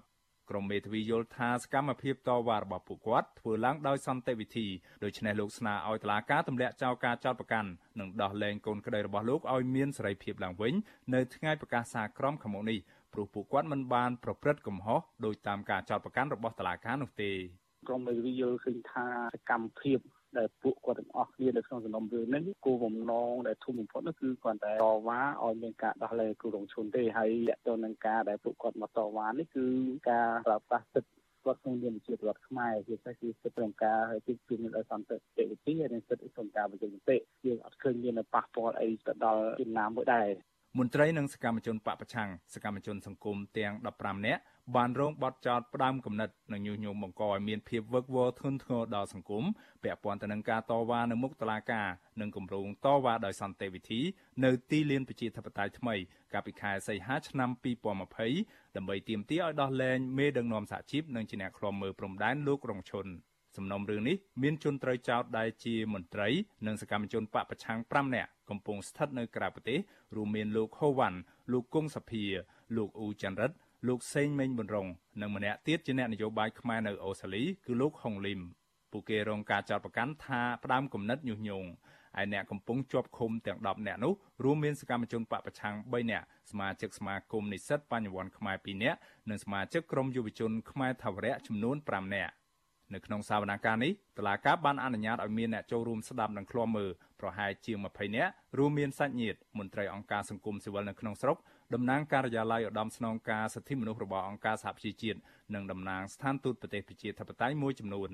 [0.49, 4.67] ក្រុមមេធាវីយល់ថាសកម្មភាពតវ៉ារបស់ពួកគាត់ធ្វើឡើងដោយសន្តិវិធី
[5.03, 10.73] ដូច្នេះលោកស្នើឲ្យតុលាការទម្លាក់ចោលការចោទប្រកាន់និងដោះលែងកូនក្តីរបស់លោកឲ្យមានសេរីភាពឡើងវិញ
[11.13, 12.79] នៅថ្ងៃប្រកាសសារក្រមខាងមុខនេះ
[13.13, 17.31] ព្រោះពួកគាត់មិនបានប្រព្រឹត្តកំហុសដោយតាមការចោទប្រកាន់របស់តុលាការនោះទេ
[17.87, 19.99] ក្រុមមេធាវីយល់ឃើញថាសកម្មភាព
[20.37, 29.65] ដែលពួកគាត់ទាំងអស់គ្នានៅក្នុងសំណុំរឿងនេះគោលបំណងដែលធំបំផុតនោះគឺគ្រាន់តែតវ៉ាឲ្យមានការដោះលែងគ្រូរងឈុនទេហើយតទៅនឹងការដែលពួកគាត់មកតវ៉ានេះគឺ
[30.09, 31.11] ការប្រើប្រាស់សិទ្ធិ
[31.45, 35.15] គាត់ក្នុងនាមជារដ្ឋខ្មែរជាពិសេសគឺសិទ្ធិក្នុងការហើយគឺគឺមានដោយសន្តិ
[35.51, 40.27] វិធីហើយនិងសិទ្ធិក្នុងការបញ្ចេញមតិយើងអត់ឃើញមានប៉ះពាល់អីទៅដល់ជំនាមមួយដែរ
[40.77, 44.41] មន្ត្រីនិងសកម្មជនបពប្រឆាំងសកម្មជនសង្គមទាំង15នាក់
[44.75, 49.43] បានរងបទចោទផ្ដាំគំនិតនិងញុះញង់បង្កឲ្យមានភាពវឹកវរធ្ងន់ធ្ងរដល់សង្គម
[49.83, 51.87] ពាក់ព័ន្ធទៅនឹងការតវ៉ានៅមុខតុលាការ
[52.21, 54.01] និងគម្រោងតវ៉ាដោយសន្តិវិធី
[54.43, 55.95] នៅទីលានប្រជាធិបតេយ្យថ្មី
[56.33, 57.49] កាលពីខែសីហាឆ្នាំ
[58.13, 63.07] 2020ដើម្បីទាមទារឲ្យដោះលែងមេដឹកនាំសហជីពនិងជាអ្នកឃ្លាំមើលព្រំដែនលោករងឈុន
[63.59, 66.27] សសំណុំរឿងនេះមានជនត្រូវចោទដែលជាមន្ត្រី
[66.67, 69.79] និងសកម្មជនបកប្រឆាំង5នាក់កំពុងស្ថិតនៅក្រៅប្រទេស
[70.15, 71.17] រួមមានលោកហូវ៉ាន់
[71.51, 72.23] លោកគង់សភា
[72.77, 73.55] លោកអ៊ូច័ន្ទរិទ្ធ
[73.87, 74.87] លោកសេងមេងប៊ុនរង
[75.21, 78.41] និងម្នាក់ទៀតជាអ្នកនយោបាយខ្មែរនៅអូស្ត្រាលីគឺលោកហុងលីម
[78.91, 81.69] ពួកគេរងការចោទប្រកាន់ថាផ្ដាំគំនិតញុះញង់
[82.21, 92.33] ឯអ្នកកំពុងជាប់ឃុំទាំង10នាក់នោះរួមមានសកម្មជនបកប្រឆាំង3នាក់សមាជិកសមាគមនិស្សិតបញ្ញវន្តខ្មែរ2នាក់និងសមាជិកក្រុមយុវជនខ្មែរថាវរៈចំនួន5នាក់
[92.93, 101.37] នៅក្នុងសវនកម្មនេះតឡាកាបានអនុញ្ញាតឲ្យមានអ្នកចូលរួមស្ដាប់និងឃ្លាំមើលប្រហែលជាង20នាក់រួមមានសាច់ញាតិមន្ត្រីអង្គការសង្គមស៊ីវិលនៅក្នុងស្រុក
[101.73, 105.19] តំណាងការិយាល័យឧត្តមស្នងការសិទ្ធិមនុស្សរបស់អង្គការសហប្រជាជាតិ
[105.55, 108.09] និងតំណាងស្ថានទូតប្រទេសប្រជាធិបតេយ្យមួយចំនួន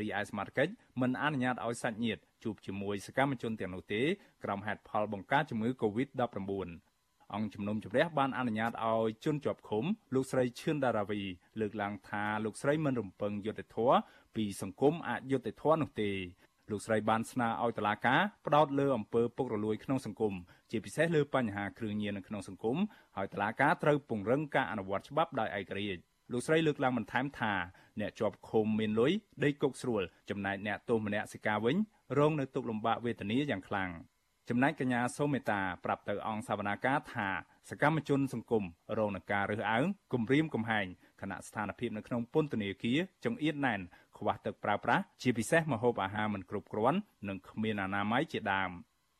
[0.00, 0.68] រីឯសមាជិក
[1.00, 4.02] មិនអនុញ្ញាតឲ្យសាច់ញាតិជួបជាមួយសកម្មជនទាំងនោះទេ
[4.44, 6.89] ក្រុមហេតុផលបង្ការជំងឺ Covid-19
[7.34, 11.20] អង្គជំនុំជម្រះបានអនុញ្ញាតឲ្យជនជាប់ឃុំលោកស្រីឈឿនដារាវី
[11.60, 13.98] លើកឡើងថាលោកស្រីមិនរំពឹងយុត្តិធម៌
[14.36, 16.10] ពីសង្គមអយុត្តិធម៌នោះទេ
[16.70, 20.34] លោកស្រីបានស្នើឲ្យតុលាការផ្ដោតលើអំពើពុករលួយក្នុងសង្គម
[20.70, 22.76] ជាពិសេសលើបញ្ហាគ្រឿងញៀននៅក្នុងសង្គម
[23.16, 26.00] ហើយតុលាការត្រូវពង្រឹងការអនុវត្តច្បាប់ដោយឯករាជ្យ
[26.32, 27.52] លោកស្រីលើកឡើងបន្ថែមថា
[28.00, 29.12] អ្នកជាប់ឃុំមានលុយ
[29.44, 31.76] ដេកគុកស្រួលចំណែកអ្នកទោសមនសិការវិញ
[32.18, 33.90] រងនៅទុក្ខលំបាកវេទនាយ៉ាងខ្លាំង
[34.52, 37.28] ចំណែកកញ្ញាសូមេតាប្រាប់ទៅអង្គសវនាការថា
[37.70, 38.64] សកម្មជនសង្គម
[38.98, 40.86] រងនឹងការរើសអើងគំរាមកំហែង
[41.20, 43.80] ខណៈស្ថានភាពនៅក្នុងពន្ធនាគារចង្អៀតណែន
[44.18, 48.70] ខ្វះទឹកប្រើប្រាស់ជាពិសេសម្ហូបអាហារមិនគ្រប់គ្រាន់និងគ្មានអនាម័យជាដើម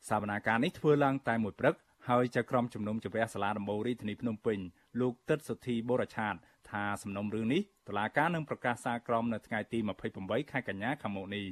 [0.08, 1.74] សវនាការនេះធ្វើឡើងតែមួយព្រឹក
[2.08, 4.58] ហើយចៅក្រមជំនុំជម្រះសាលាដំបូងរាជធានីភ្នំពេញ
[5.00, 6.34] លោកទឹកសុធីបូរឆាត
[6.70, 9.78] ថាសំណុំរឿងនេះតុលាការនឹងប្រកាសសារក្រមនៅថ្ងៃទី
[10.14, 11.46] 28ខែកញ្ញាខាងមុខនេះ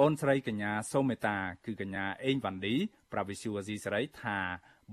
[0.00, 2.74] បងស្រីកញ្ញាសូមេតាគឺកញ្ញាអេងវ៉ាន់ឌី
[3.12, 4.38] ប្រាវិសុវអាស៊ីសេរីថា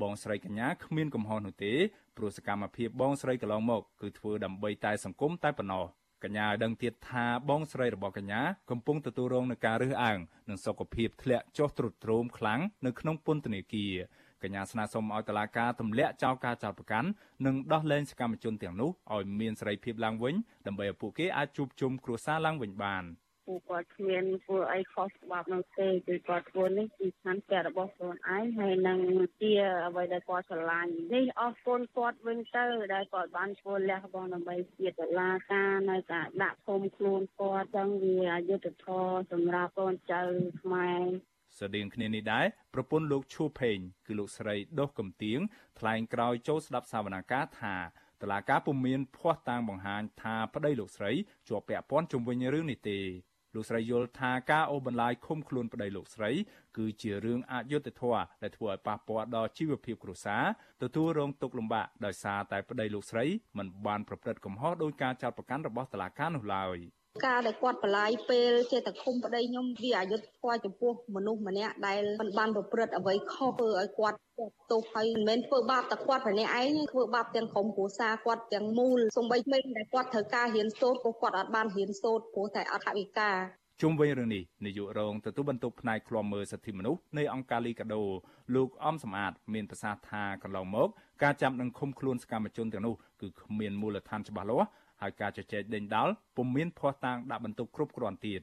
[0.02, 1.74] បងស្រីកញ្ញាគ្មានកំហុសនោះទេ
[2.18, 5.86] ព្រោះសកម្មភាពបងស្រីកន្លងមកគឺធ្វើដើម្បីតែសង្គមតែប៉ុណ្ណោះ
[6.24, 13.94] កញ្ញាឲ្យដឹងទៀតថាបងស្រីរបស់កញ្ញាកំពុងទទួលរងនឹងការរើសអើងនិងសុខភាពធ្លាក់ចុះទ្រុឌទ្រោមខ្លាំងនៅក្នុងពន្ធនាគារ
[14.44, 17.10] កញ្ញាស្នើសុំឲ្យតុលាការទម្លាក់ចោលការចោទប្រកាន់
[17.46, 20.36] និងដោះលែងសកម្មជនទាំងនោះឲ្យមានសេរីភាពឡើងវិញ
[20.68, 23.06] ដើម្បីឲ្យពួកគេអាចជួបជុំគ្រួសារឡើងវិញបាន។
[23.52, 29.00] ពួកគាត់គ្មានធ្វើអីខុសច្បាប់នោះទេគឺគាត់ធ្វើនេះគឺឋានៈរបស់ខ្លួនឯងហើយនឹង
[29.42, 29.52] ជា
[29.88, 40.22] អ្វីដែលគាត់ស្រឡាញ់នេះអរគុណគាត់វិញទៅដែលគាត់បានធ្វើលះបង់ដើម្បីជាតឡាការនៅការដាក់ភូមិខ្លួនគាត់ចឹងវាអយុត្តិធម៌សម្រាប់កូនចៅ
[40.62, 41.02] ខ្មែរ
[41.60, 45.40] ស្តៀងគ្នានេះដែរប្រពន្ធលោកឈូផេងគឺលោកស្រីដុសកំទៀង
[45.80, 47.76] ថ្លែងក្រោយចូលស្ដាប់សវនាការថា
[48.22, 51.12] តឡាការពុំមានភ័ស្តុតាងបង្ហាញថាប្តីលោកស្រី
[51.50, 53.00] ជាប់ពាក់ព័ន្ធជំវិញរឿងនេះទេ
[53.56, 56.32] លោកស្រីយល់ថាការអូសបន្លាយឃុំខ្លួនប្តីលោកស្រី
[56.78, 60.44] គឺជារឿងអយុត្តិធម៌ដែលធ្វើឲ្យប៉ះពាល់ដល់ជីវភាពគ្រួសារ
[60.82, 63.26] ទទួលរងទុក្ខលំបាកដោយសារតែប្តីលោកស្រី
[63.58, 66.78] មិនបានប្រព្រឹត្តកំហុសដោយការចោទប្រកាន់របស់តុលាការនោះឡើយ។
[67.26, 74.18] ការដែលគាត់បលាយពេលចេះតែឃុំប្តីខ្ញុំវាអយុត្តិធម៌ចំពោះមនុស្សម្នាក់ដែលមិនបានប្រព្រឹត្តអ្វីខុសធ្វើឲ្យគាត់
[74.72, 83.32] ទោសហើយមិនមែនធ្វើបាបតែគាត់ម្នាក់ឯងធ្វើបាបទាំងក្រុមគ្រួសារគាត់ទាំងមូលសូម្បីក្មេងដែលគាត់ត្រូវការរៀនសូត្រក៏គាត់អត់បានរៀនសូត្រព្រោះតែអត់ថវិកា
[83.82, 88.02] ជុំវិញរឿងនេះនាយករងទទួលបន្ទុកផ្នែកឃ្លាំមើលសិទ្ធិមនុស្សនៃអង្គការលីកាដូ
[88.56, 90.90] លោកអំសំអាតមានប្រសាសន៍ថាកន្លងមក
[91.24, 94.68] ការចាប់និងឃុំខ្លួនសកម្មជនទាំងនោះគឺគ្មានមូលដ្ឋានច្បាស់លាស់
[95.02, 98.42] ហើយការជជែកដេញដោលពុំមានភ័ស្តុតាងដាក់បន្ទុកគ្រប់គ្រាន់ទៀត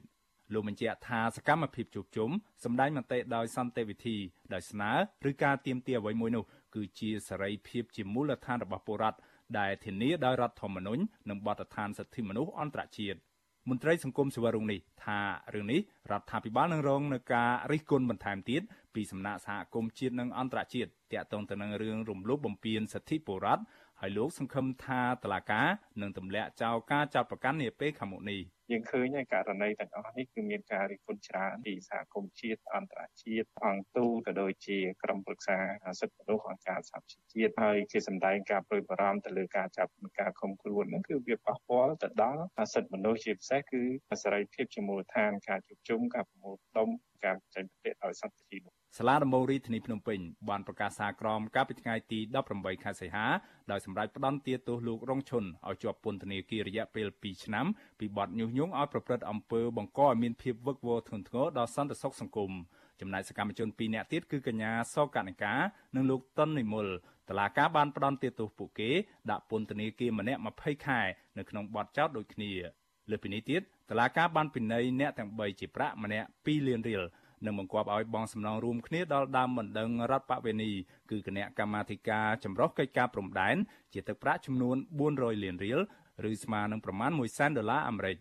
[0.53, 2.31] លោកបញ្ជាក់ថាសកម្មភាពជួបជុំ
[2.65, 4.17] សម្ដែងមតិដោយសន្តិវិធី
[4.55, 4.93] ដោយស្នើ
[5.29, 6.45] ឬការទៀមទាអ្វីមួយនោះ
[6.75, 9.19] គឺជាសេរីភាពជាមូលដ្ឋានរបស់ពលរដ្ឋ
[9.59, 13.19] ដែលធានាដោយរដ្ឋធម្មនុញ្ញនិងបទដ្ឋានសិទ្ធិមនុស្សអន្តរជាតិ
[13.69, 15.21] មន្ត្រីសង្គមសិវរុងនេះថា
[15.55, 18.63] រឿងនេះរដ្ឋាភិបាលនឹងរងនឹងការរិះគន់បន្ថែមទៀត
[18.95, 23.63] ពីសំណាក់សហគមន៍ជាតិនិងអន្តរជាតិទាក់ទងទៅនឹងរឿងរំលោភបំពានសិទ្ធិពលរដ្ឋ
[24.03, 25.63] ហើយលោកសង្ឃឹមថាតឡាកា
[26.01, 28.41] នឹងទម្លាក់ចោលការចាប់ប្រកាន់នាពេលខាងមុខនេះ
[28.73, 35.59] យើងឃើញហើយករណីទាំងអស់នេះគឺមានការរិះគន់ច្រើនពីសហគមន៍ជាតិអន្តរជាតិអង្គទូក៏ដូចជាក្រុមប្រឹក្សា
[36.01, 42.43] សិទ្ធិមនុស្សអង្គការសហជីវជាតិហើយគេសម្ដែងការប្រួយបារម្ភទៅលើការចាប់ការឃុំខ្លួនហ្នឹងគឺវាប៉ះពាល់ទៅដល់
[42.75, 43.83] សិទ្ធិមនុស្សជាពិសេសគឺ
[44.23, 46.89] សេរីភាពជាមូលដ្ឋានការជួបជុំការប្រមូលផ្ដុំ
[47.25, 48.61] ការចេញមតិដោយសន្តិភាព
[48.97, 52.19] សាលាដំបងរាជធានីភ្នំពេញបានប្រកាសសារក្រមកាលពីថ្ងៃទី
[52.51, 53.27] 18ខែសីហា
[53.71, 57.67] ដោយសម្រេចផ្តន្ទាទោសលោករងឈុនឲ្យជាប់ពន្ធនាគាររយៈពេល2ឆ្នាំ
[57.99, 62.53] ពីបទញុះញង់ឲ្យប្រព្រឹត្តអំពើបង្កឲ្យមានភាពវឹកវរធ្ងន់ធ្ងរដល់សន្តិសុខសង្គម
[63.01, 65.55] ចំណែកសកម្មជន2នាក់ទៀតគឺកញ្ញាសកនិកា
[65.95, 66.87] និងលោកតុននិមល
[67.29, 68.91] តឡាការបានផ្តន្ទាទោសពួកគេ
[69.31, 71.01] ដាក់ពន្ធនាគារម្នាក់20ខែ
[71.39, 72.53] នៅក្នុងបទចោទដូចគ្នា
[73.11, 77.03] លើពីនេះទៀតតឡាការបានពិន័យអ្នកទាំង3ជាប្រាក់ម្នាក់2លានរៀល
[77.47, 80.71] និងបង្គាប់ឲ្យបងសំណងរួមគ្នាដល់ដើមបណ្ដឹងរដ្ឋបវេនី
[81.11, 83.57] គឺគណៈកម្មាធិការចម្រុះកិច្ចការព្រំដែន
[83.93, 84.77] ជាទឹកប្រាក់ចំនួន
[85.11, 85.81] 400លានរៀល
[86.31, 88.17] ឬស្មើនឹងប្រមាណ1សែនដុល្លារអាមេរិក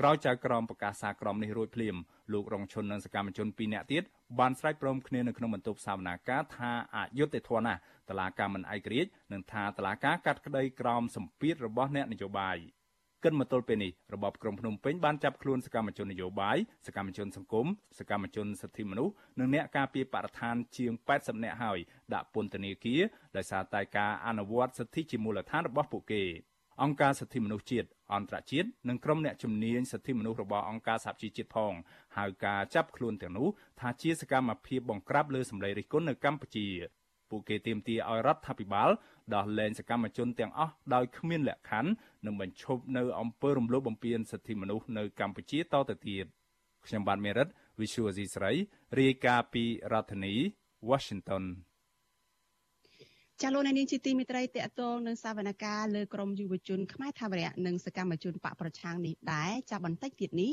[0.00, 1.96] ក្រោយចៅក្រមប្រកាសសារក្រមនេះរួចភ្លាម
[2.32, 4.02] លោករងឈុននិងសកម្មជន2នាក់ទៀត
[4.38, 12.58] បានស្រែកព្រមគ្នានៅក្នុងបន្ទប់សវនាការថាអយុត្តិធម៌ណាស់តឡាការមិនឯករាជ្យនិងថាតឡាការកាត់ក្តីក្រមសម្ពាធរបស់អ្នកនយោបាយ
[13.24, 17.66] គិនមកទល់ពេលនេះរបបក្រុងភ្នំពេញបានចាប់ខ្លួនសកម្មជននយោបាយសកម្មជនសង្គម
[17.98, 21.78] សកម្មជនសិទ្ធិមនុស្សនិងអ្នកការពារបរិស្ថានជាង80នាក់ហើយ
[22.14, 23.00] ដាក់ពន្ធនាគារ
[23.36, 26.24] ដោយសារតែការអនុវត្តសិទ្ធិជាមូលដ្ឋានរបស់ពួកគេ
[26.82, 31.72] អង្គការសិទ្ធិមនុស្សជាតិអន្តរជាតិនិងក្រុមអ្នកជំនាញសិទ្ធិមនុស្សរបស់អង្គការសហជីវជាតិផង
[32.16, 33.48] ហៅការចាប់ខ្លួនទាំងនោះ
[33.80, 36.68] ថាជាសកម្មភាពបង្ក្រាបលើសម្លេងរិះគន់នៅកម្ពុជា
[37.30, 38.90] ពួកគេទាមទារឲ្យរដ្ឋាភិបាល
[39.34, 41.90] ដោះលែងសកម្មជនទាំងអស់ដោយគ្មានលក្ខខណ្ឌ
[42.26, 46.26] និងបញ្ឈប់នៅអំពើរំលោភបំពានសិទ្ធិមនុស្សនៅកម្ពុជាតទៅទៀត
[46.86, 47.48] ខ្ញុំបាទមេរិត
[47.80, 48.52] Visual C ស្រី
[49.00, 50.34] រាយការណ៍ពីរដ្ឋធានី
[50.90, 51.44] Washington
[53.42, 60.52] ចាលោកនាងជាទីមិត្តរីតកតងនឹងសវនកម្មលើក្រមយុវជនខ្មែរថាវរៈនិងសកម្មជនបកប្រឆាំងនេះដែរចាប់បន្តិចទៀតនេះ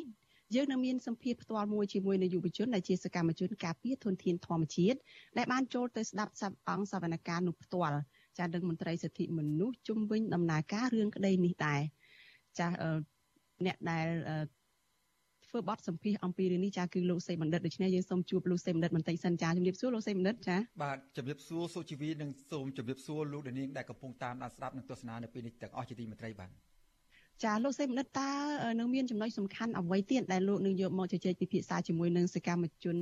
[0.55, 4.97] យើងនឹងមានសម្ភារផ្ទាល់មួយជាមួយនឹងយុវជនដែលជាសកម្មជនការពារធនធានធម្មជាតិ
[5.37, 6.33] ដែលបានចូលទៅស្ដាប់
[6.69, 7.97] អង្គសវនកម្មនោះផ្ទាល់
[8.37, 11.81] ចាស់នឹងមន្ត្រីសិទ្ធិមនុស្សជំវិញដំណើរការរឿងក្តីនេះដែរ
[12.59, 12.75] ចាស់
[13.65, 14.07] អ្នកដែល
[15.49, 26.51] ធ្វើបទសម្ភាសអំពីរឿងនេះចាគឺលោកសេបណ្ឌិតដូច្នេះយើងសូមជួបលោកសេបណ្ឌិតបន្តិចសិនចាជំរាបសួរលោកសេបណ្ឌិតចាបាទជំរាបសួរសុជីវីនិងសូមជំរាបសួរលោកដានីងដែលកំពុងតាមដានស្ដាប់និងទស្សនានៅពេលនេះទាំងអស់ជាទីមេត្រីបាទ
[27.43, 28.31] ចាលោកសេបណ្ឌិតតើ
[28.79, 32.97] នឹងមានចំណុចសំខាន់អ្វីទៀតដែលលោកនឹងយកមកជជែកពិភាក្សាជាមួយនឹងសកម្មជន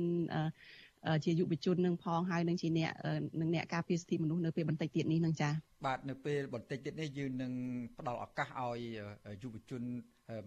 [1.24, 2.90] ជាយុវជននឹងផងហើយនឹងជាអ្នក
[3.40, 5.50] នឹងអ្នកការពារសិទ្ធិមនុស្សនៅពេលបន្តិចទៀតនេះនឹងចា
[5.86, 7.52] បាទនៅពេលបន្តិចទៀតនេះយើងនឹង
[7.98, 8.78] ផ្ដល់ឱកាសឲ្យ
[9.42, 9.82] យុវជន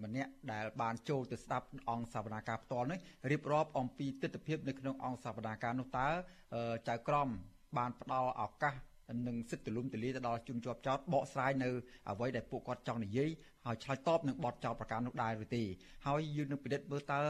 [0.03, 2.99] ម្នាក់ដែលបានចូលទៅស្ដាប់អង្គសវនាការផ្ទាល់នេះ
[3.31, 6.07] រៀបរាប់អំពីទស្សនវិជ្ជានៅក្នុងអង្គសវនាការនោះតើ
[6.89, 7.29] ចៅក្រម
[7.77, 8.73] បានផ្ដល់ឱកាស
[9.27, 11.69] និងសិទ្ធិទូលំទូលាយទៅដល់ជនជាប់ចោតបកស្រាយនៅ
[12.09, 13.29] អ្វីដែលពួកគាត់ចង់និយាយ
[13.65, 15.63] ហើយឆ្លើយតបនឹងបទចោទប្រកាន់នោះដែរឬទេ
[16.07, 17.21] ហើយយើងនឹងពិនិត្យមើលតើ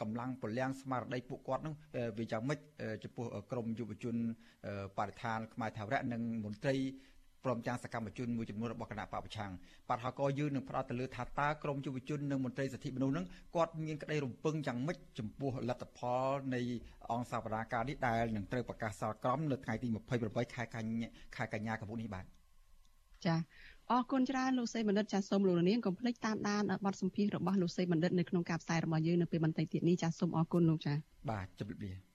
[0.00, 1.74] កម្លាំងពលំស្មារតីពួកគាត់នោះ
[2.18, 2.58] វាយ៉ាងម៉េច
[3.02, 4.16] ចំពោះក្រមយុវជន
[4.98, 6.76] បរិស្ថានខ្មែរថាវរៈនិងមន្ត្រី
[7.48, 9.52] ព្រមទាំងសកម្មជនមួយចំនួនរបស់គណៈបពប្រឆាំង
[9.88, 16.60] បាទហើយក៏យើងនឹងផ្ដោតទៅលើថាតើក្រមយុវជននិងមន្ត្រីសិទ្ធិមនុស្សនឹងគាត់មានក្តីរំពឹងយ៉ាងម៉េចចំពោះលទ្ធផលនៃ
[17.10, 19.88] អង្គសវនាការនេះដែលនឹងត្រូវប្រកាសសាលក្រមនៅថ្ងៃទី
[20.22, 22.24] 28ខែកញ្ញាខែកញ្ញាកម្ពុជានេះបាទ
[23.26, 23.36] ចា
[23.90, 30.94] អរគុណច្រើនលោកសេបណ្ឌិតចាសសូមលោកនាងកុំភ្លេចតាមដានបទសម្ភាសន៍របស់លោកសេបណ្ឌិតនៅក្នុងការផ្សាយរបស់យើងនៅពេលបន្តិចទៀតនេះចាសសូមអរគុណលោកចា
[31.30, 32.07] បាទជម្រាបលា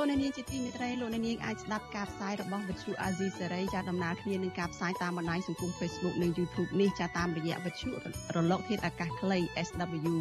[0.00, 7.90] លោកអ្នកនាងជាទីមេត្រីលោកអ្នកនាងអាចស្ដាប់ការផ្សាយរបស់វិទ្យុអាស៊ីសេរីចាដំណើរគ្នានឹងការផ្សាយតាមបណ្ដាញសង្គម Facebook និង YouTube នេះចាតាមរយៈវិទ្យុ
[8.36, 10.14] រលកធាតុអាកាសខ្លី SW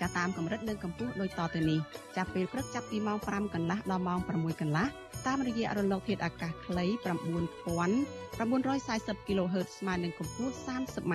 [0.00, 1.78] ចាតាមកម្រិតនិងកម្ពស់ដូចតទៅនេះ
[2.16, 4.86] ចាប់ពេលព្រឹកចាប់ពីម៉ោង5កន្លះដល់ម៉ោង6កន្លះ
[5.26, 11.14] តាមរយៈរលកធាតុអាកាសខ្លី9940 kHz ស្មើនឹងកម្ពស់ 30m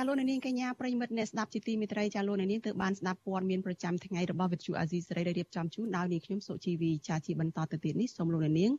[0.02, 8.72] ាលោកនាងកញ្ញាប្រិមិត្តអ្នកស្ដាប់ជាទីមេត្រីចាលោកនាងទើបបានស្ដាប់ព័ត៌មានប្រចាំថ្ងៃរបស់វិទ្យុអាស៊ីសេរីដែលរៀបចំជូនដោយនាងខ្ញុំសុជីវីចាជាបន្តទៅទៀតនេះសូមលោកនាង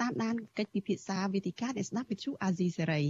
[0.00, 3.02] តាមដានកិច្ចពិភាក្សាវេទិកាអ្នកស្ដាប់វិទ្យុអាស៊ីសេរី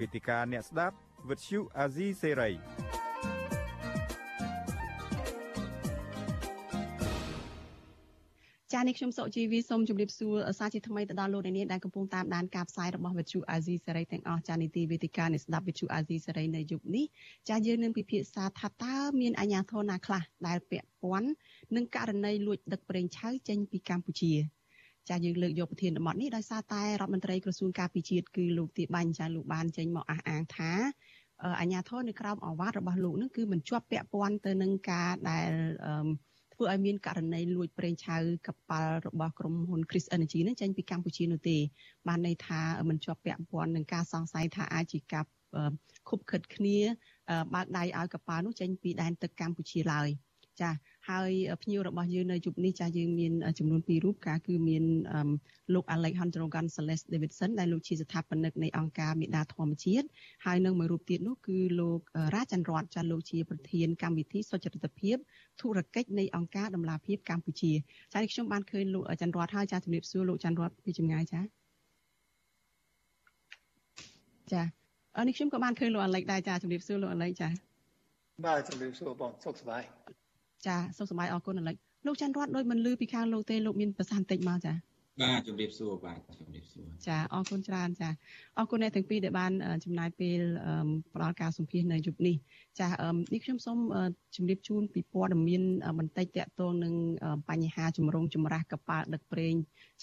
[0.00, 0.96] វេទិកាអ្នកស្ដាប់
[1.28, 2.89] វិទ្យុអាស៊ីសេរី
[8.80, 17.04] ចានេះខ្ញុំសុជីវីសូមជម្រាបសួរសាជាថ្មីទៅដល់លោកអ្នកនាងដែលកំពុងតាមដានការផ្សាយរបស់វិទ្យុអាស៊ីសេរីទាំងអស់ចានីតិវេទិកានៃស្ដាប់វិទ្យុអាស៊ីសេរីនៅយុគនេះ
[17.48, 21.30] ចាយើងនឹងពិភាក្សាថាតើមានអាជ្ញាធរណាខ្លះដែលពាក់ព័ន្ធ
[21.76, 24.32] នឹងករណីលួចដឹកប្រេងឆៅចេញពីកម្ពុជា
[25.08, 30.72] ចាយើងលើកយកប្រធានបទនេះដោយសារតែរដ្ឋមន្ត្រីក្រសួងការពិជាតិគឺលោកទីបាញ់ចាលោកបានចេញមកអះអាងថា
[31.60, 35.50] អាជ្ញាធរនៅក្រោមអាវ៉ាត់របស់លោកនឹងគឺមិនជាប់ពាក់ព័ន្ធទៅនឹងការដែល
[36.60, 41.58] ធ្វើឲ្យមានករណីលួចប្រេងឆៅកប៉ាល់របស់ក្រុមហ៊ុន Chris Energy នឹងចេញពីកម្ពុជានោះទេ
[42.08, 45.24] បានន័យថាមិនជាប់ពាក់ព័ន្ធនឹងការសង្ស័យថាអាចជាការ
[46.08, 46.78] ខុបខិតគ្នា
[47.54, 50.08] បើកដៃឲ្យកប៉ាល់នោះចេញពីដែនទឹកកម្ពុជាឡើយ
[50.62, 50.70] ចា
[51.10, 51.30] ហើយ
[51.62, 54.84] ភ្ញៀវរបស់យើងនៅជប់នេះចាយើងមានចំនួន2រូបកាគឺមាន
[55.74, 60.06] លោក Alejandro Gonzalez Davidson ដែលលោកជាស្ថាបនិកនៃអង្គការមេដាធម្មជាតិ
[60.46, 62.00] ហើយនឹងមួយរូបទៀតនោះគឺលោក
[62.34, 65.16] រ៉ាចន្ទរតចាលោកជាប្រធានកម្មវិធីសុចរិតភាព
[65.60, 67.72] ធុរកិច្ចនៃអង្គការដំឡាភិបកម្ពុជា
[68.12, 71.40] ចានេះខ្ញុំបានឃើញលោកចន្ទរតហើយចាជំរាបសួរលោកចន្ទរតពីចម្ងាយចា
[74.52, 74.62] ចា
[75.16, 77.48] អរនេះខ្ញុំក៏បានឃើញលោកអាឡិចដែរចាជំរាបសួរលោកអាឡិចចា
[78.46, 79.82] បាទជំរាបសួរបងសុខសប្បាយ
[80.66, 84.74] ចាសុខសប្បាយអរគុណអាឡិចលោកច័ន្ទរតដូចមិនលឺពីខាងលោកទេលោកមានប្រសាសន៍តិចមកចា
[85.22, 88.08] បាទជំរាបសួរបាទជំរាបសួរចាអរគុណច្រើនចា
[88.58, 89.52] អរគុណអ្នកទាំងពីរដែលបាន
[89.84, 90.40] ចំណាយពេល
[91.14, 92.36] ផ្ដល់ការសម្ភាសនៅយប់នេះ
[92.80, 92.88] ចា
[93.32, 93.78] នេះខ្ញុំសូម
[94.36, 95.62] ជម្រាបជូនពីព័ត៌មាន
[95.98, 96.94] បន្តិចតកតងនឹង
[97.48, 99.54] បញ្ហាជំរងចម្រាស់កប៉ាល់ដឹកប្រេង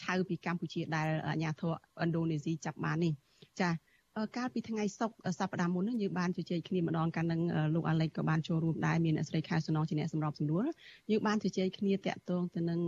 [0.02, 3.13] ឆៅពីកម្ពុជាដែលអាញាធរឥណ្ឌូនេស៊ីចាប់បាននេះ
[3.62, 3.70] ចា
[4.36, 7.41] កាលពីថ្ងៃសុក្រសប្តាហ៍មុននេះយើងបានជជែកគ្នាម្ដងកាលនឹង
[7.75, 10.65] លោកអាឡិចក៏បានចូលរួមដែរមានអ្នកស្រីខែសំណងជាអ្នកសម្របសម្រួល
[11.12, 12.80] យើងបានជជែកគ្នាតាក់ទងទៅនឹង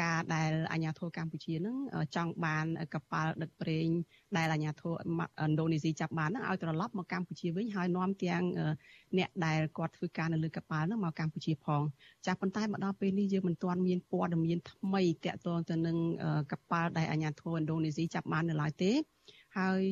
[0.00, 1.76] ការដែលអាញាធរកម្ពុជានឹង
[2.16, 3.88] ចង់បានកប៉ាល់ដឹកប្រេង
[4.36, 8.42] ដែលអាញាធរឥណ្ឌូនេស៊ីចាប់បាននឹងឲ្យត្រឡប់មកកម្ពុជាវិញហើយនាំទាំង
[9.18, 11.82] អ្នកដែលគាត់ធ្វើការនៅលើកប៉ាល់នឹងមកកម្ពុជាផង
[12.26, 15.96] ចាស់ប៉ុន្តែមកដល់ពេលនេះយើងមិនទាន់មានព័ត៌មានថ្មីតាក់ទងទៅនឹង
[16.52, 18.92] កប៉ាល់ដែលអាញាធរឥណ្ឌូនេស៊ីចាប់បាននៅឡើយទេ
[19.58, 19.82] ហើយ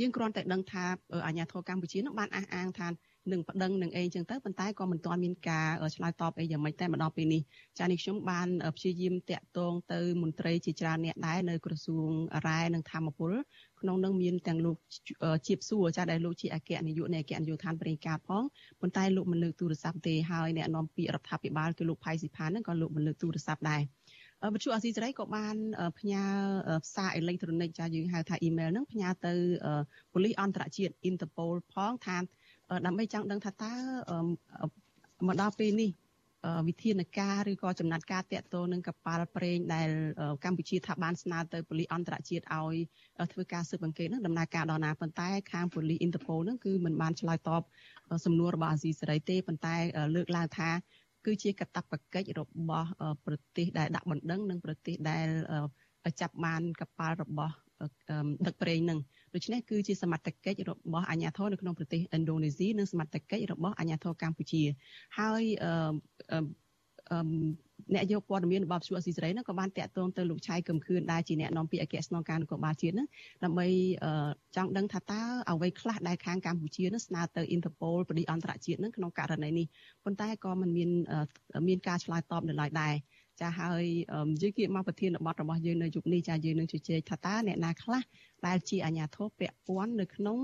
[0.00, 0.84] យើងគ្រាន់តែដឹងថា
[1.26, 2.88] អាញាធរកម្ពុជានឹងបានអះអាងថា
[3.32, 7.42] នឹងប្តឹងនឹងអីចឹងទៅប៉ុន្តែក៏មិនទាន់មានការឆ្លើយតបអីយ៉ាងម៉េចតែមកដល់ពេលនេះ
[7.78, 12.10] ចានេះខ្ញុំបានព្យាយាមតាក់ទងទៅមន្ត្រីជាច្រើនអ្នកដែរនៅក្រសួង
[12.46, 13.32] រ៉ែនិងធម្មពល
[13.80, 14.76] ក្នុងនោះមានទាំងលោក
[15.46, 18.44] ជាបសួរចាដែលលោកជាអគ្គនាយកនៃអគ្គនាយកដ្ឋានប្រេងកាតផង
[18.80, 23.82] ប៉ុន្តែលោកមិនលើកទូរស័ព្ទទេហើយអ្នកនាំពាក្យរដ្ឋាភិបាលគឺលោកផៃស៊ីផានហ្នឹងក៏លោកមិនលើកទូរស័ព្ទដែរ
[24.54, 25.56] វិទ្យុអាស៊ីសេរីក៏បាន
[25.98, 26.24] ផ្ញើ
[26.94, 29.34] សារអេឡិចត្រូនិកចាយើងហៅថាអ៊ីមែលហ្នឹងផ្ញើទៅ
[30.12, 32.16] ប៉ូលីសអន្តរជាតិ Interpol ផងថា
[32.86, 33.74] ដើម្បីចង់ដឹងថាតើ
[35.26, 35.90] មកដល់ពេលនេះ
[36.68, 39.88] វិធានការឬក៏ចំណាត់ការតាក់ទងនឹងកប៉ាល់ប្រេងដែល
[40.44, 42.76] កម្ពុជាថាបានស្នើទៅប៉ូលីសអន្តរជាតិឲ្យ
[43.32, 47.62] ធ្វើការស៊ើបអង្កេតនឹងដំណើរការដល់ណាប៉ុន្តែខាងប៉ូលីស Interpol នឹងគឺមិនបានឆ្លើយតប
[48.24, 49.76] សំណួររបស់អាស៊ីសេរីទេប៉ុន្តែ
[50.14, 50.70] លើកឡើងថា
[51.24, 52.88] គឺជាកាតព្វកិច្ចរបស់
[53.26, 55.28] ប្រទេសដែលដាក់បណ្ដឹងនិងប្រទេសដែល
[56.20, 57.54] ចាប់បានកប៉ាល់របស់
[58.46, 58.98] ដឹកប្រេងនឹង
[59.34, 64.62] ដូច្នេះគឺជាសមត្ថកិច្ចរបស់អាជ្ញាធរនៅក្នុងប្រទេសឥណ្ឌូនេស៊ីនិងសមត្ថកិច្ចរបស់អាជ្ញាធរកម្ពុជា
[65.18, 65.42] ហើយ
[67.94, 73.08] អ្នកយកព័ត៌មានរបស់ជួអស៊ីសេរីហ្នឹងក៏បានតាក់ទងទៅលោកឆៃកឹមខឿនដែលជាអ្នកនាំពាក្យអគ្គស្នងការនគរបាលជាតិហ្នឹង
[73.44, 73.66] ដើម្បី
[74.56, 79.66] ចង់ដឹងថាតើអ្វីខ្លះដែលខាងកម្ពុជាហ្នឹងស្នើទៅ Interpol បដិអន្តរជាតិហ្នឹងក្នុងករណីនេះ
[80.04, 80.90] ប៉ុន្តែក៏មិនមាន
[81.68, 82.94] មានការឆ្លើយតបនៅឡើយដែរ
[83.40, 83.84] ចាហើយ
[84.42, 88.02] យើងគៀកមកប្រធានបទរបស់យើងនៅយុគនេះចាយើងនឹងជជែកថាតើអ្នកណាខ្លះ
[88.46, 90.38] ដែលជាអាជ្ញាធរពាក់ព័ន្ធនៅក្នុង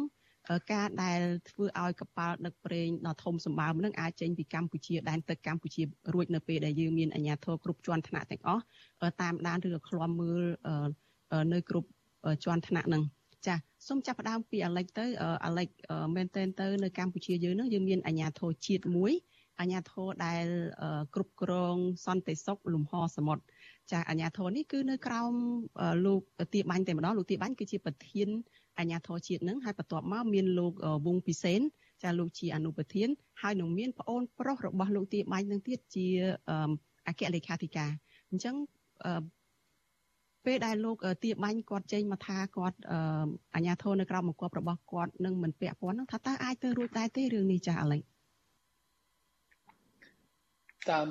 [0.73, 5.83] ការដែលធ្វើឲ្យកប៉ាល់ដឹកប្រេងដ៏ធំសម្បើមនឹងអាចចេញពីកម្ពុជាដែនទឹកកម្ពុជា
[6.15, 8.63] រួចនៅពេលដែលយើងមានអាជ្ញាធរគ្រប់ជាន់ថ្នាក់ទាំងអស់
[9.23, 10.43] តាមដានឬក៏ឃ្លាំមើល
[11.53, 11.89] នៅគ្រប់
[12.45, 13.03] ជាន់ថ្នាក់នឹង
[13.47, 13.55] ចា
[13.89, 15.07] សូមចាប់ផ្ដើមពីអាលិចទៅ
[15.45, 15.69] អាលិច
[16.17, 19.13] មែនទែនទៅនៅកម្ពុជាយើងនឹងយើងមានអាជ្ញាធរជាតិមួយ
[19.61, 20.47] អាជ្ញាធរដែល
[21.15, 21.77] គ្រប់គ្រង
[22.07, 23.43] សន្តិសុខលំហសមុទ្រ
[23.93, 25.33] ចាអាជ្ញាធរនេះគឺនៅក្រោម
[26.07, 26.21] លោក
[26.55, 28.29] ទាបាញ់តែម្ដងលោកទាបាញ់គឺជាប្រធាន
[28.79, 30.73] អាជ្ញាធរជាតិនឹងហើយបន្ទាប់មកមានលោក
[31.07, 31.61] វងពិសេន
[32.03, 33.09] ចាលោកជាអនុប្រធាន
[33.43, 36.07] ហើយនឹងមានប្អូនប្រុសរបស់លោកទាបាញ់នឹងទៀតជា
[37.09, 37.91] អគ្គលេខាធិការ
[38.31, 38.55] អញ្ចឹង
[40.45, 42.79] ពេលដែលលោកទាបាញ់គាត់ចេញមកថាគាត់
[43.55, 48.03] អាជ្ញាធរនៅក្រៅមកគប់របស់គាត់នឹងមិនពាក់ព័ន្ធនឹងថាតើអាចទៅរួចដែរទេរឿងនេះចាស់អាឡិច
[50.91, 51.09] តាម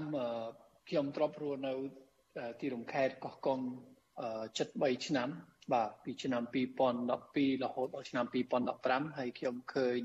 [0.89, 1.73] ខ្ញុំទ្របរស់នៅ
[2.59, 3.59] ទីរំខេតកោះកុង
[4.27, 5.29] 73ឆ្នាំ
[5.71, 6.43] បាទពីឆ្នាំ
[7.03, 8.25] 2012រហូតដល់ឆ្នាំ
[8.71, 9.99] 2015ហើយខ្ញុំឃើញ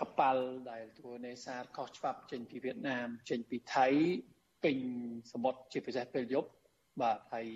[0.00, 3.86] កប៉ាល់ដែលធ្វើនេសាទខុសច្បាប់ចេញពីវៀតណាម ចេញពីថៃ
[4.64, 4.78] ពេញ
[5.32, 6.50] សមុទ្រជាពិសេសពេលយប់
[7.02, 7.48] បាទហើយ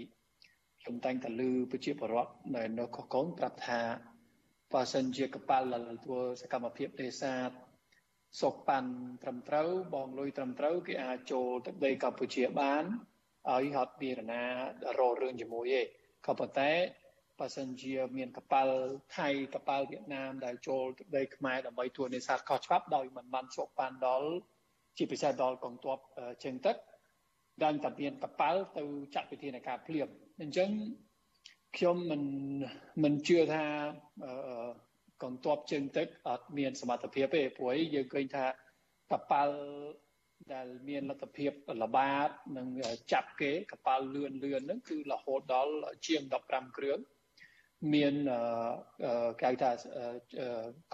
[0.82, 3.80] ខ្ញុំតែងតែឮប្រជាពលរដ្ឋនៅនៅកោះកុងប្រាប់ថា
[4.72, 7.50] បើសិនជាកប៉ាល់ដែលធ្វើសកម្មភាពនេសាទ
[8.40, 8.90] សុកប៉ាន់
[9.22, 12.84] ត្រឹមត្រូវបងលុយត្រឹមត្រូវគេអាចចូលទឹកដីកម្ពុជាបាន
[13.50, 14.44] ឲ្យហត់មានណា
[14.98, 15.82] រករឿងជាមួយទេ
[16.26, 16.70] ក៏ប៉ុន្តែ
[17.38, 18.76] បើសិនជាមានកប៉ាល់
[19.16, 24.30] ថៃកប៉ាល់វៀតណាមដែលចូលទឹកដីខ្មែរដើម្បីធ្វើនេសាទខុសច្បាប់ដោយមិនបានសុកប៉ាន់ដល់
[24.96, 25.98] ជាពិសេសដល់កងទ័ព
[26.44, 26.76] ជើងទឹក
[27.62, 30.08] ដែលតែមានកប៉ាល់ទៅចាត់វិធានការភ្លាម
[30.42, 30.70] អញ្ចឹង
[31.76, 32.22] ខ្ញុំមិន
[33.02, 33.64] មិនជឿថា
[35.22, 38.44] កងទ័ពជើងទឹកអត់មានសមត្ថភាពទេព្រោះយើងឃើញថា
[39.10, 39.56] កប៉ាល់
[40.50, 42.66] ដែលមានលទ្ធភាពល្បាតនិង
[43.12, 45.74] ចាប់គេកប៉ាល់លឿនលឿនហ្នឹងគឺរហូតដល់
[46.06, 46.98] ជាង15គ្រឿង
[47.94, 48.14] មាន
[49.42, 49.70] គេហៅថា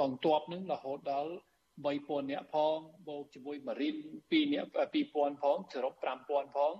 [0.01, 1.33] កងទ័ពហ្នឹងរហូតដល់
[1.87, 2.79] 3000នាក់ផង
[3.09, 4.69] បូកជាមួយ Marine 2នាក់
[5.05, 5.95] 2000ផងសរុប
[6.27, 6.75] 5000ផង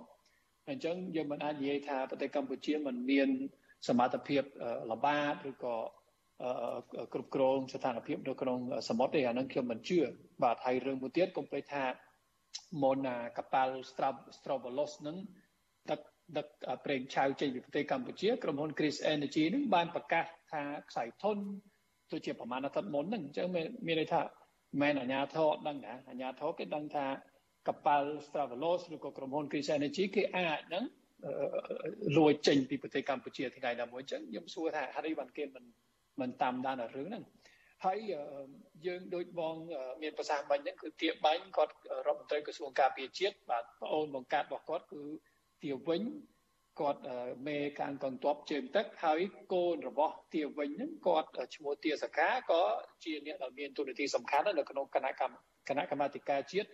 [0.69, 3.29] អញ្ចឹងយើងមិនអាចនិយាយថាប្រទេសកម្ពុជាមិនមាន
[3.87, 4.43] សមត្ថភាព
[4.91, 5.75] ល្បាតឬក៏
[7.13, 8.59] គ្រប់គ្រងស្ថានភាពនៅក្នុង
[8.89, 9.99] សមុទ្រទេអានឹងខ្ញុំមិនជឿ
[10.43, 11.85] បាទហើយរឿងមួយទៀតកុំភ្លេចថា
[12.81, 13.75] មុនណាកប៉ាល់
[14.37, 15.17] Strovolos នឹង
[15.91, 16.01] ដឹក
[16.37, 16.47] ដឹក
[16.85, 21.37] ប្រេងឆៅចេញពីប្រទេសកម្ពុជាក្រុមហ៊ុន Chris Energy នឹងបានប្រកាសថាខ្សែធន
[22.11, 24.21] ទៅជាប្រមាណអាទិត្យមុនហ្នឹងអញ្ចឹងមានន័យថា
[24.81, 27.05] មិនអាញាធរអត់ដឹងណាអាញាធរគេដឹងថា
[27.67, 30.83] កប៉ាល់ Stravelos ឬក៏ក្រុមហ៊ុន Chris Energy គេអាចហ្នឹង
[32.17, 35.63] លួចចេញពីប្រទេសកម្ពុជាថ្ងៃណាមួយអញ្ចឹងខ្ញុំសួរថាហេតុអីបានគេមិន
[36.21, 37.23] មិនតាមដានរឿងហ្នឹង
[37.85, 37.99] ហើយ
[38.85, 39.55] យើងដូចបង
[40.01, 41.73] មានប្រសាសន៍បាញ់ហ្នឹងគឺទាបាញ់គាត់
[42.07, 45.01] រដ្ឋមន្ត្រីក្រសួងការពារជាតិបាទប្អូនបង្កើតរបស់គាត់គឺ
[45.63, 46.01] ទាវិញ
[46.79, 47.01] គាត់
[47.47, 49.19] មេកានកងទ័ពជើងទឹកហើយ
[49.53, 52.61] កូនរបស់ទាវិញហ្នឹងគាត់ឈ្មោះទាសកាក៏
[53.03, 55.35] ជាអ្នកដែលមានទូនាទីសំខាន់នៅក្នុងគណៈកម្ម
[55.69, 56.69] គណៈកម្មាធិការជាតិ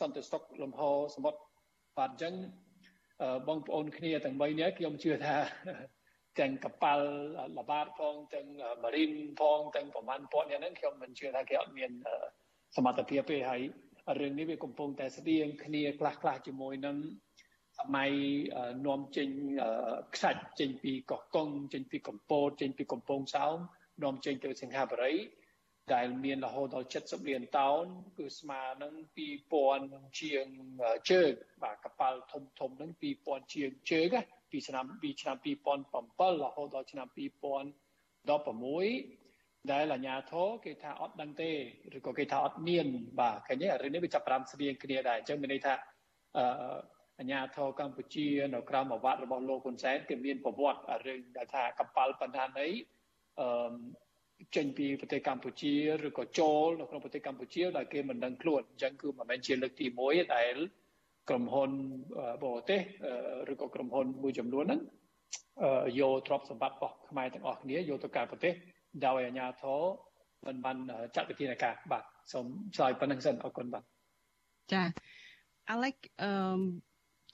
[0.00, 0.82] សន្តិសុខលំហ
[1.14, 1.40] សមុទ្រ
[1.98, 2.34] បាទអញ្ចឹង
[3.48, 5.36] បងប្អូនគ្នាទាំង3នាក់ខ្ញុំជឿថា
[6.38, 7.06] ទាំងកប៉ាល់
[7.58, 8.46] លបាតផងទាំង
[8.82, 11.90] ម៉ារីនផងទាំងប្រមាណពាន់នាក់ហ្នឹងខ្ញុំមិនជឿថាគេអត់មាន
[12.76, 13.62] សមត្ថភាពទេហើយ
[14.20, 16.96] រឿងនេះវាកំពុងតែស្តៀងគ្នាខ្លះខ្លះជាមួយនឹង
[17.78, 18.10] សម័យ
[18.86, 19.28] នាំចេញ
[20.14, 23.56] ខ្សាច់ចេញពីកោះកុងចេញពីកម្ពុជាចេញពីកំពង់សោម
[24.02, 25.14] នាំចេញទៅសិង្ហបុរី
[25.94, 27.84] ដែលមានរហូតដល់70លានតោន
[28.18, 28.94] គឺស្មើនឹង
[29.56, 30.46] 2000ជាង
[31.10, 32.90] ជើងបាទកប៉ាល់ធំធំនឹង
[33.22, 34.08] 2000ជាងជើង
[34.52, 37.18] ពីឆ្នាំពីឆ្នាំ2007រហូតដល់ឆ្នាំ2016
[39.72, 41.50] ដែលអាញាធរគេថាអត់ដឹងទេ
[41.96, 42.86] ឬក៏គេថាអត់មាន
[43.20, 45.74] បាទឃើញទេរឿងនេះវាចាប់ផ្ដើមស្តៀងគ្នាដែរអញ្ចឹងមានន័យថា
[46.36, 46.44] អឺ
[47.20, 52.68] អាញាធរកម្ពុជានៅក្រោមអាវត្តរបស់លោកហ៊ុនសែនគេមានប្រវត្តិរឿងដែលថាកប៉ាល់បណ្ដាណី
[53.40, 53.72] អឺ
[54.56, 55.74] ចេញពីប្រទេសកម្ពុជា
[56.06, 60.54] ឬក៏ចូលនៅក្នុងប្រទេសកម្ពុជាដែលគេមិនដឹងខ្លួនអញ្ចឹងគឺមិនមែនជាលើកទី1ដែល
[61.28, 61.70] ក្រុមហ៊ុន
[62.44, 62.80] បរទេស
[63.52, 64.80] ឬក៏ក្រុមហ៊ុនមួយចំនួនហ្នឹង
[66.00, 68.54] យកទ្រព្យសម្បត្តិរបស់ខ្មែរទាំងអស់គ្នាយកទៅកាន់ប្រទេស
[69.06, 69.80] ដោយអាជ្ញាធរ
[70.46, 70.76] មិនបាន
[71.14, 72.46] ចាត់វិធានការបាទសូម
[72.76, 73.84] ឆ្លើយប៉ុណ្្នឹងសិនអរគុណបាទ
[74.72, 74.82] ចា
[75.70, 76.30] អាឡិចអឺ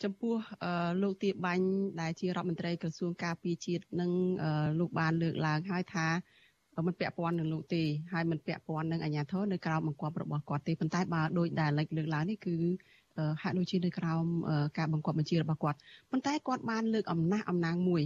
[0.04, 0.34] ចំពោះ
[1.02, 1.66] លោកទាបាញ់
[2.00, 4.10] ដែលជារដ្ឋមន្ត្រីក្រសួងការពារជាតិនឹង
[4.78, 6.06] លោកបានលើកឡើងហើយថា
[6.86, 7.82] មិនពាក់ព័ន្ធនឹងលោកទេ
[8.12, 12.56] ហើយមិនពាក់ព័ន្ធនឹងអាជ្ញាធរនៅក្រៅបង្គាប់របស់គាត់ទេប៉ុន្តែបើដោយដែលលេចលើកឡើងនេះគឺ
[13.42, 14.12] ហាក់ដូចជានៅក្រៅ
[14.78, 15.78] ការបង្គាប់បញ្ជារបស់គាត់
[16.10, 18.02] ប៉ុន្តែគាត់បានលើកអំណះអំណាងមួយ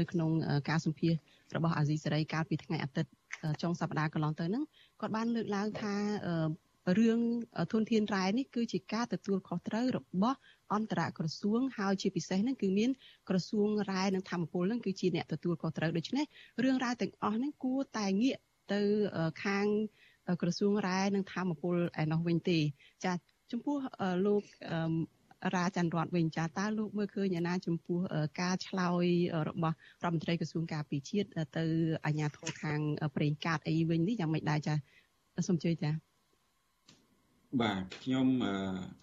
[0.00, 0.30] នៅក្នុង
[0.68, 1.12] ការសម្ភាស
[1.56, 3.10] របស់អាស៊ីសេរីកាលពីថ្ងៃអាទិត្យ
[3.62, 4.64] ចុងសប្តាហ៍កន្លងទៅហ្នឹង
[5.00, 5.94] គាត់បានលើកឡើងថា
[6.98, 7.18] រឿង
[7.72, 10.38] ធនធានរ៉ែនេះគឺជាការទទួលខុសត្រូវរបស់
[10.72, 12.90] អន្តរក្រសួងហើយជាពិសេសហ្នឹងគឺមាន
[13.28, 16.24] ក្រសួងរ៉ែនិងធម្មពលហ្នឹងគឺជាអ្នកទទួលខុសត្រូវដូច្នេះ
[16.64, 18.36] រឿងរ៉ាវទាំងអស់ហ្នឹងគួរតែងាក
[18.72, 18.80] ទៅ
[19.44, 19.66] ខាង
[20.42, 22.58] ក្រសួងរ៉ែនិងធម្មពលឯណោះវិញទេ
[23.04, 23.12] ចា
[23.52, 23.76] ចំពោះ
[24.26, 24.42] លោក
[25.56, 27.98] រាចន្ទរតវិញចាតើលោកមើលឃើញយ៉ាងណាចំពោះ
[28.40, 29.06] ការឆ្លើយ
[29.48, 31.64] របស់រដ្ឋមន្ត្រីក្រសួងការពារជាតិទៅ
[32.04, 32.80] អាជ្ញាធរខាង
[33.16, 34.74] ប្រេងកាតអីវិញនេះយ៉ាងម៉េចដែរចា
[35.48, 35.90] សូមជួយចា
[37.62, 38.26] បាទខ្ញុំ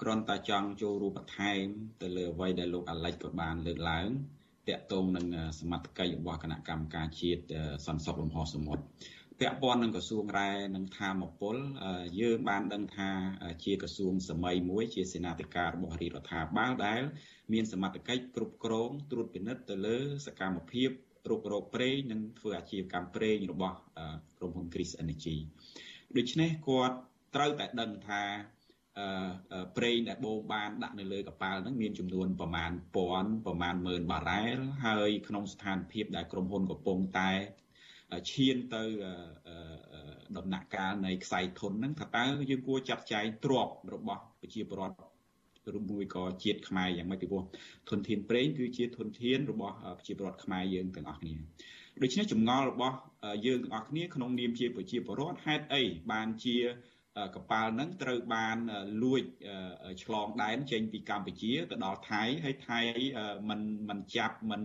[0.02, 1.66] គ្រាន់តែចង់ចូលរួមបន្ថែម
[2.02, 4.10] ទៅលើអ្វីដែលលោកអាលិចក៏បានលើកឡើង
[4.70, 5.26] តាក់ទងនឹង
[5.60, 7.42] សមត្ថកិច្ចរបស់គណៈកម្មការជាតិ
[7.86, 8.84] សន្តិសុខលំហសមុទ្រ
[9.42, 11.56] ពាក់ព័ន្ធនឹងក្រសួងរ៉ែនិងធម្មពល
[12.22, 13.10] យើងបានដឹងថា
[13.64, 17.02] ជាក្រសួងសម័យមួយជាសេនាធិការរបស់រាជរដ្ឋាភិបាលដែល
[17.54, 20.90] មានសមត្ថកិច្ចគ្រប់គ្រងត្រួតពិនិត្យទៅលើសកម្មភាព
[21.30, 23.78] រុករកប្រេងនិងធ្វើអាជីវកម្មប្រេងរបស់
[24.38, 25.38] ក្រុមហ៊ុន Chris Energy
[26.18, 26.96] ដូច្នេះគាត់
[27.36, 28.24] ត្រូវតែដឹងថា
[29.78, 37.32] ប្រេងដែលបូមបានដាក់នៅលើកប៉ាល់ហ្នឹងមានចំនួនប្រមាណពាន់ប្រមាណម៉ឺនបារ៉ែលហើយក្នុងស្ថានភាពដែលក្រុមហ៊ុនកំពុងតែ
[38.32, 38.84] ឈានទៅ
[40.38, 45.12] ដំណាក់កាលនៃខ្សែធនហ្នឹងថាតើយើងគួរចាត់ចែងទ្របរបស់ប្រជាពលរដ្ឋ
[45.78, 47.44] ឬមួយក៏ជាតិខ្មែរយ៉ាងម៉េចពីព្រោះ
[47.90, 51.34] ធនធានប្រេងគឺជាធនធានរបស់ប្រជាពលរដ្ឋខ្មែរយើងទាំងអស់គ្នា
[52.04, 52.96] ដូច្នេះចម្ងល់របស់
[53.46, 56.58] យើងទាំងអស់គ្នាក្នុងនាមជាប្រជាពលរដ្ឋហេតុអីបានជា
[57.36, 58.58] កប៉ាល់ហ្នឹងត្រូវបាន
[59.04, 59.24] លួច
[60.04, 62.80] ឆ្លងដែនចេញពីកម្ពុជាទៅដល់ថៃហើយថៃ
[63.50, 64.62] មិនមិនចាប់មិន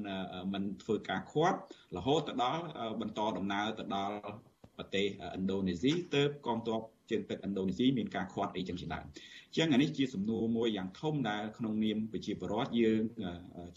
[0.53, 1.59] មិនធ្វើការឃាត់
[1.97, 2.63] រហូតទៅដល់
[3.01, 4.17] បន្តដំណើរទៅដល់
[4.77, 6.81] ប្រទេសឥណ្ឌូនេស៊ីទៅកងទ័ព
[7.11, 9.05] ជើងទឹកឥណ្ឌូនេស៊ីមានការឃាត់អីចឹងជាដើម
[9.57, 13.03] ចឹងអានេះជាសំណួរមួយយ៉ាងធំដែលក្នុងនាមប្រជាពលរដ្ឋយើង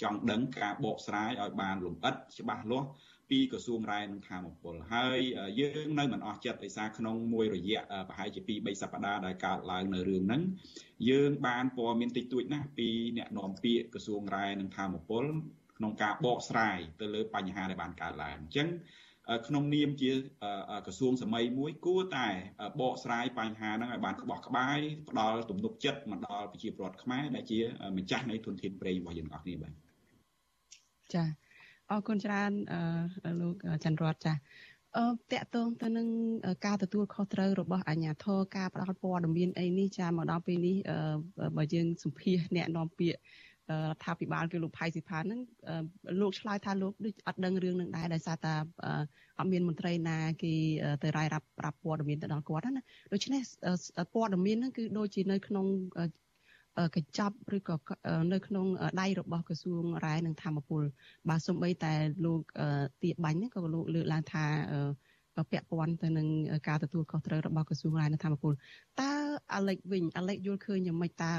[0.01, 2.87] ចង់ដឹងការបកស្រាយឲ្យបានលម្អិតច្បាស់លាស់
[3.29, 5.19] ពីក្រសួងរ៉ែនិងធម្មពលហើយ
[5.59, 10.41] យើងនៅមិនអស់ចិត្តដោយសារក្នុងមួយរយៈប្រហែលជា2 3សប្តាហ៍ដែលកើតឡើងនៅរឿងហ្នឹង
[11.09, 15.23] យើងបានព័ត៌មានតិចតួចណាស់ពីអ្នកនាំពាក្យក្រសួងរ៉ែនិងធម្មពល
[15.77, 18.69] ក្នុងការបកស្រាយទៅលើបញ្ហាដែលបានកើតឡើងអញ្ចឹង
[19.47, 20.11] ក្នុងនាមជា
[20.85, 22.27] ក្រសួងសម័យមួយគួរតែ
[22.81, 27.59] បកស្រាយបញ្ហាហ្នឹងឲ្យបានក្បោះក្បាយផ្ដល់ទំនុកចិត្តមកដល់ប្រជាពលរដ្ឋខ្មែរដែលជា
[27.97, 29.73] ម្ចាស់នៃធនធានព្រៃរបស់យើងទាំងអស់គ្នាបាទ
[31.13, 31.23] ចា
[31.91, 32.51] អរគុណច្រើន
[33.41, 34.33] លោកច័ន្ទរតចា
[34.97, 36.07] អឺតកតងទៅនឹង
[36.65, 40.77] ការទទួលខុសត្រូវរបស់អាជ្ញាធរការផ្ដល់ព័ត៌មានអីនេះចាមកដល់ពេលនេះ
[41.57, 43.19] បើយើងសម្ភាសអ្នកនាំពាក្យ
[43.71, 45.41] រដ្ឋាភិបាលគឺលោកផៃស៊ីផានហ្នឹង
[46.21, 48.53] លោកឆ្លើយថាលោកដូចអត់ដឹងរឿងនឹងដែរដោយសារតែ
[49.39, 50.53] អត់មានមន្ត្រីណាគេ
[51.03, 52.83] ទៅរាយរាប់ប្រាប់ព័ត៌មានទៅដល់គាត់ណា
[53.13, 53.41] ដូច្នេះ
[54.13, 55.65] ព័ត៌មានហ្នឹងគឺដូចជានៅក្នុង
[56.95, 57.75] កញ្ចប់ឬក៏
[58.33, 58.65] នៅក្នុង
[59.01, 60.83] ដៃរបស់ក្រសួងរាយនិងធម្មពល
[61.29, 61.93] បាទសំបីតែ
[62.25, 62.41] លោក
[63.03, 64.45] ទាបាញ់ហ្នឹងក៏លោកលើកឡើងថា
[65.51, 66.27] ពាក់ព័ន្ធទៅនឹង
[66.67, 68.53] ការទទួលខុសត្រូវរបស់ក្រសួងរាយនិងធម្មពល
[69.01, 69.11] តើ
[69.53, 71.33] អាឡិចវិញអាឡិចយល់ឃើញយ៉ាងម៉េចតើ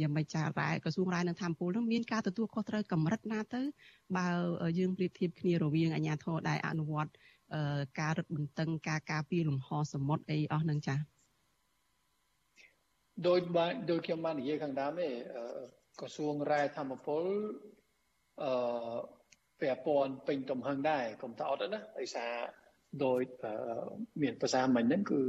[0.00, 3.62] យ៉ាងម៉េចចារ៉ែក្រសួងរាយនិងធម្មពលនោះមានការទទួលខុសត្រូវកម្រិតណាទៅ
[4.16, 4.26] បើ
[4.78, 7.10] យើងប្រៀបធៀបគ្នារវាងអាជ្ញាធរដែលអនុវត្ត
[8.00, 11.11] ការរឹតបន្តឹងការការពារលំហសមុទ្រអីអស់នឹងចា៎
[13.28, 15.08] ដោយបានដោយខ្ញុំបាននិយាយខាងដើមទេ
[16.00, 17.24] ក្រសួងរាយធម្មពល
[18.42, 18.52] អឺ
[19.60, 22.32] ពាក់ព័ន្ធពេញទំហឹងដែរកុំថាអត់ណាដោយសារ
[23.04, 23.20] ដោយ
[24.22, 25.20] មានភាសាមិញហ្នឹងគឺ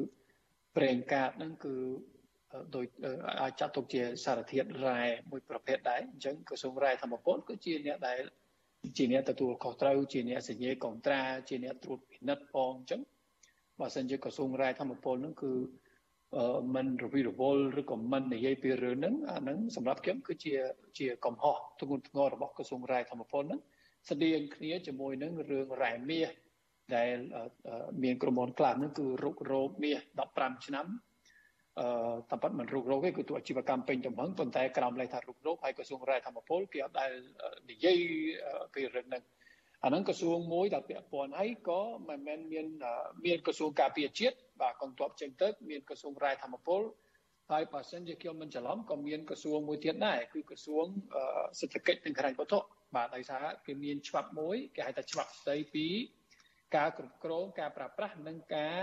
[0.78, 1.76] ប្រេងកាតហ្នឹងគឺ
[2.76, 2.86] ដោយ
[3.42, 8.20] អាចចាត់ទុកជាសារធាតុរ៉ែមួយប្រភេទដែរអញ្ចឹងក្រសួងរ៉ែធម្មពលគឺជាអ្នកដែល
[8.98, 13.02] ជាអ្នកទទួលខុសត្រូវជាអ្នកសញ្ញាកុងត្រាជាអ្នកត្រួតពិនិត្យផងអញ្ចឹង
[13.80, 15.52] បើសិនជាក្រសួងរ៉ែធម្មពលហ្នឹងគឺ
[16.76, 20.54] មិនរវិរវល់ឬក៏មិននិយាយពីរឿងហ្នឹងអាហ្នឹងសម្រាប់ខ្ញុំគឺជា
[21.00, 23.62] ជាកំហុសធ្ងន់ធ្ងររបស់ក្រសួងរ៉ែធម្មពលហ្នឹង
[24.10, 26.30] ស្តៀងគ្នាជាមួយនឹងរឿងរ៉ែមាស
[26.96, 27.16] ដែល
[28.04, 30.00] មានក្រុមហ៊ុនខ្លះហ្នឹងគឺរុករោគមាស
[30.34, 30.88] 15ឆ្នាំ
[31.80, 31.88] អឺ
[32.30, 37.12] តែប៉ុតមិនរុករោគទេគឺទូអាជីវកម្មពេញទំហឹងប៉ុន្តែក្រោមលេខថារុករោគហើយក្រសួងរាយធម្មពលគេអត់ដែល
[37.70, 37.98] និយាយ
[38.74, 39.24] ពីរឿងហ្នឹង
[39.86, 42.66] អាហ្នឹងក្រសួងមួយដែលពាក់ព័ន្ធហើយក៏មិនមែនមាន
[43.26, 46.82] មានក្រសួងការពារជាតិបាទកងទ័ពជើងទឹកមានក្រសួងរាយធម្មពល
[47.52, 50.86] ហើយបើសិនជាខ្ញុំមិនច្រឡំក៏មានក្រសួងមួយទៀតដែរគឺក្រសួង
[51.60, 52.60] សេដ្ឋកិច្ចនិងហិរញ្ញវត្ថុ
[52.96, 55.88] បាទដោយសារគេមានច្បាប់មួយគេហៅថាច្បាប់ស្ដីពី
[56.76, 58.82] ការគ្រប់គ្រងការប្រើប្រាស់និងការ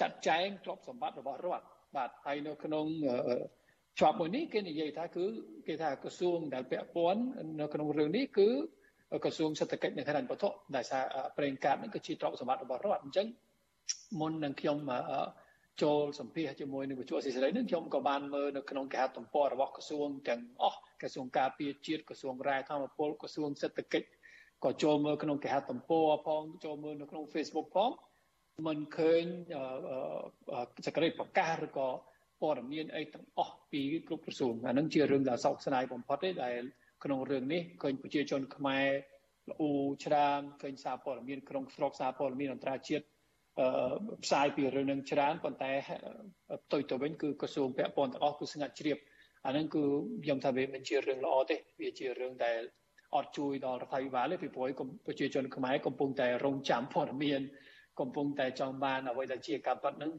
[0.00, 1.66] ចាត់ចែងទ្រព្យសម្បត្តិរបស់រដ្ឋ
[1.96, 2.86] បាទហើយនៅក្នុង
[3.98, 5.24] ច្បាប់មួយនេះគេនិយាយថាគឺ
[5.66, 7.22] គេថាក្រសួងដែលពាក់ព័ន្ធ
[7.60, 8.48] នៅក្នុងរឿងនេះគឺ
[9.24, 11.04] ក្រសួងសេដ្ឋកិច្ចនិងហិរញ្ញវត្ថុដែលសារ
[11.36, 13.26] ប្រេងកាតនេះគឺជាទ្រព្យសម្បត្តិរបស់រដ្ឋអញ្ចឹង
[14.20, 14.76] មុននឹងខ្ញុំ
[15.82, 24.08] ចូលសម្ភាសជាមួយនឹងវិទ្យុអសិរ័យនឹងខ្ញុំក៏បានមើលនៅក្នុងគេហទំព័ររបស់ក្រសួងទាំងអស់ក្រសួងការពារជាតិក្រសួងរាយធម្មពលក្រសួងសេដ្ឋកិច្ច
[24.64, 27.90] ក៏ចូលមើលក្នុងគេហទំព័រផងចូលមើលនៅក្នុង Facebook ផង
[28.66, 29.24] មិនឃើញ
[30.86, 31.88] សកម្មភាពប្រកាសឬក៏
[32.40, 36.62] ព័ត៌មានអីទាំងអស់ពីគ្រប់ក្រសួងអានឹងជារឿងដែលសោកស្ដាយបំផុតទេដែល
[37.06, 38.86] ក្នុងរឿងនេះឃើញប្រជាជនខ្មែរ
[39.50, 39.70] ល្អូ
[40.04, 43.04] ច្រើនឃើញសារព័ត៌មានក្នុងស្រុកសារព័ត៌មានអន្តរជាតិ
[44.24, 45.72] ផ្សាយពីរឿងនឹងច្រើនប៉ុន្តែ
[46.64, 48.98] ផ្ទុយទៅវិញគឺក្រសួងពាក់ព័ន្ធទាំងអស់គឺស្ងាត់ជ្រាប
[49.46, 49.82] អានឹងគឺ
[50.24, 52.60] ខ្ញុំថាវាមិនជារឿងល្អទេវាជារឿងដែល
[53.14, 54.68] អត់ជួយដល់រដ្ឋាភិបាលទេពីព្រោះ
[55.06, 57.40] ប្រជាជនខ្មែរកំពុងតែរងចាំព័ត៌មាន
[58.00, 60.12] កំពុងតែចង់បានអ្វីដែលជាការប៉ັດនឹង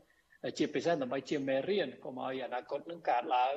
[0.58, 3.56] ជាពិសេសដើម្បីជាមេរៀនកុំឲ្យអនាគតនឹងកើតឡើង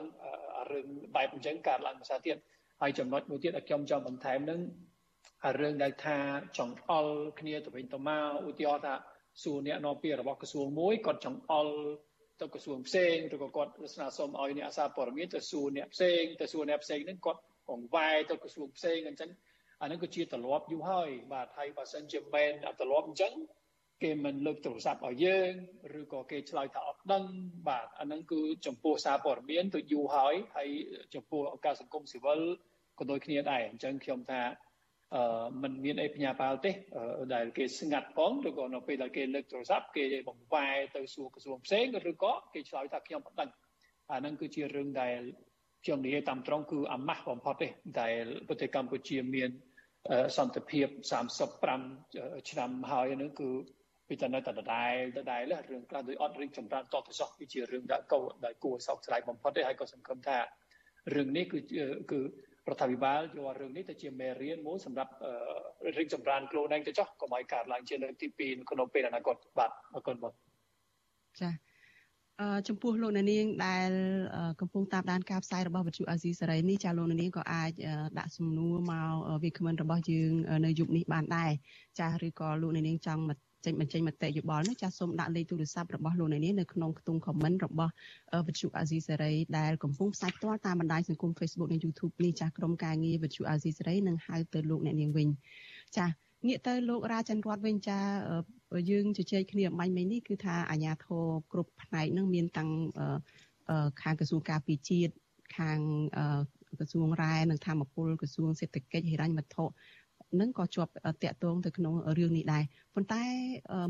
[0.71, 2.37] រឿងបែបអញ្ចឹងកើតឡើងភាសាទៀត
[2.81, 4.61] ហើយចំណុចមួយទៀតដែលខ្ញុំចង់បន្ថែមនឹង
[5.61, 6.19] រឿងដែលថា
[6.59, 8.95] ចង់អល់គ្នាទៅវិញទៅមកឧទាហរណ៍ថា
[9.43, 11.77] សួរអ្នកនាំពាក្យរបស់ក្រសួងមួយគាត់ចង់អល់
[12.41, 19.31] ទៅក្រសួងផ្សេងឬក៏គាត់ស្នើសុំឲ្យអ្នកអាសាព័ត៌មានទៅសួរអ្នកផ្សេងទៅសួរអ្នកផ្សេងហ្នឹងគាត់កង្វាយទៅក្រសួងផ្សេងអញ្ចឹង
[19.83, 23.33] អានឹងគឺជាទម្លាប់យូរហើយបាទហើយបើសិនជាមែនទម្លាប់អញ្ចឹង
[24.03, 25.51] គេមិនលើកទូរស័ព្ទឲ្យយើង
[26.01, 27.25] ឬក៏គេឆ្លើយថាអត់ដឹង
[27.69, 30.69] បាទអានឹងគឺចំពោះសារព័ត៌មានទៅយូរហើយហើយ
[31.15, 32.41] ចំពោះអង្គការសង្គមស៊ីវិល
[33.01, 34.41] ក៏ដូចគ្នាដែរអញ្ចឹងខ្ញុំថា
[35.15, 36.71] អឺมันមានអីបញ្ញាបាលទេ
[37.35, 43.51] ដែលគេស្ងាត់ផងឬក៏នៅពេលដែលគេលើកទូរស័ព្ទគេបង្វែរទៅសួរក្រសួងផ្សេងឬក៏គេឆ្លើយថាខ្ញុំមិនដឹង
[44.13, 45.21] អានឹងគឺជារឿងដែល
[45.85, 47.69] ខ្ញុំនិយាយតាមត្រង់គឺអាម៉ាស់បំផុតទេ
[48.01, 49.51] ដែលប្រទេសកម្ពុជាមាន
[50.37, 50.87] សន្តិភាព
[51.69, 53.51] 35ឆ្នាំហើយនឹងគឺ
[54.09, 60.39] ពីតែនៅតែដដែលដដែលរឿងខ្លះដោយអត់រីកចម្រើនតទៅសោះវាជារឿងដែលកោដែលគួរសោកស្ដាយបំផុតទេហើយក៏សង្ឃឹមថា
[61.15, 61.59] រឿងនេះគឺ
[62.13, 62.21] គឺ
[62.69, 65.13] រដ្ឋាភិបាលយករឿងនេះទៅជាមេរៀនមួយសម្រាប់
[65.99, 70.33] រីកចម្រើនខ្លួនឯងទៅចោះកុំឲ្យកើតឡើងជាលើកទី2ក្នុងពេលអនាគតបាទអរគុណបង
[71.41, 71.51] ចា
[72.69, 73.91] ចំពោះលោកអ្នកនាងដែល
[74.61, 77.71] កំពុងតាមដានការផ្សាយរបស់វិទ្យុអាស៊ីសេរីនេះចាលោកអ្នកនាងក៏អាច
[78.19, 80.33] ដាក់សំណួរមកវាគ្មិនរបស់យើង
[80.67, 81.53] នៅយប់នេះបានដែរ
[82.01, 83.23] ចាឬក៏លោកអ្នកនាងចង់
[83.65, 87.93] ចេញបញ្ចេញមតិយោបល់នោះចាសសូមដាក់លេខទូរស័ព្ទរបស់លោកអ្នកនាងនៅក្នុងខ្ទង់ comment របស់
[88.47, 95.29] វិទ្យុអាស៊ីសេរីដែលកំពុងផ្សាយផ្ទាល់តាមបណ្ដាញសង្គម Facebook និង YouTube នេះចាស់ក្រុមការងារវិទ្យុអាស៊ីសេរីនឹងហៅទៅលោកអ្នកនាងវិញ
[95.97, 96.11] ចាស
[96.47, 97.99] ងាកទៅលោករ៉ាចន្ទរតវិញចា
[98.91, 102.71] យើងជជែកគ្នាអំបញ្ញមិញនេះគឺថាអាញាធរគ្រប់ផ្នែកនឹងមានតាំង
[104.03, 105.13] ខាងក្រសួងការពារជាតិ
[105.57, 105.79] ខាង
[106.79, 109.65] ក្រសួងរ៉ែនិងធម្មពលក្រសួងសេដ្ឋកិច្ចហិរញ្ញវត្ថុ
[110.41, 110.91] នឹងក៏ជាប់
[111.25, 112.65] តាក់ទងទៅក្នុងរឿងនេះដែរ
[112.95, 113.23] ប៉ុន្តែ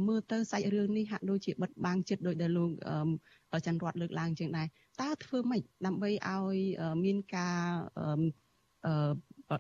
[0.09, 2.70] មើលទៅសាច់រឿងនេះហាក់ដូចជាបិទបាំងចិត្តដោយដែលលោក
[3.66, 4.66] ច័ន្ទរតលើកឡើងជាងដែរ
[5.03, 6.57] តើធ្វើម៉េចដើម្បីឲ្យ
[7.05, 7.59] មានការ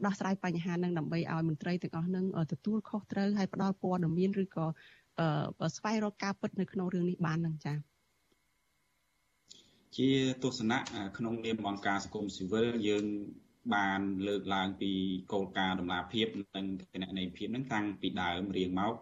[0.06, 4.66] ដោះស្រាយបញ្ហានឹងដើម្បីឲ្យមន្ត្រីទាំងអស់នឹងទទួលខុសត្រូវហើយផ្ដល់ព័ត៌មានឬក៏
[5.76, 7.76] ស្វែងរកការពិតនៅក្នុងរឿងនេះបាននឹងចា៎
[9.96, 10.08] ជា
[10.42, 10.78] ទស្សនៈ
[11.18, 13.04] ក្នុងនាមអង្គការសង្គមស៊ីវិលយើង
[13.74, 14.92] បានលើកឡើងពី
[15.32, 18.94] គោលការណ៍ដំណាភាពនិងគណនេយ្យភាពនឹងតាំងពីដើមរៀងមក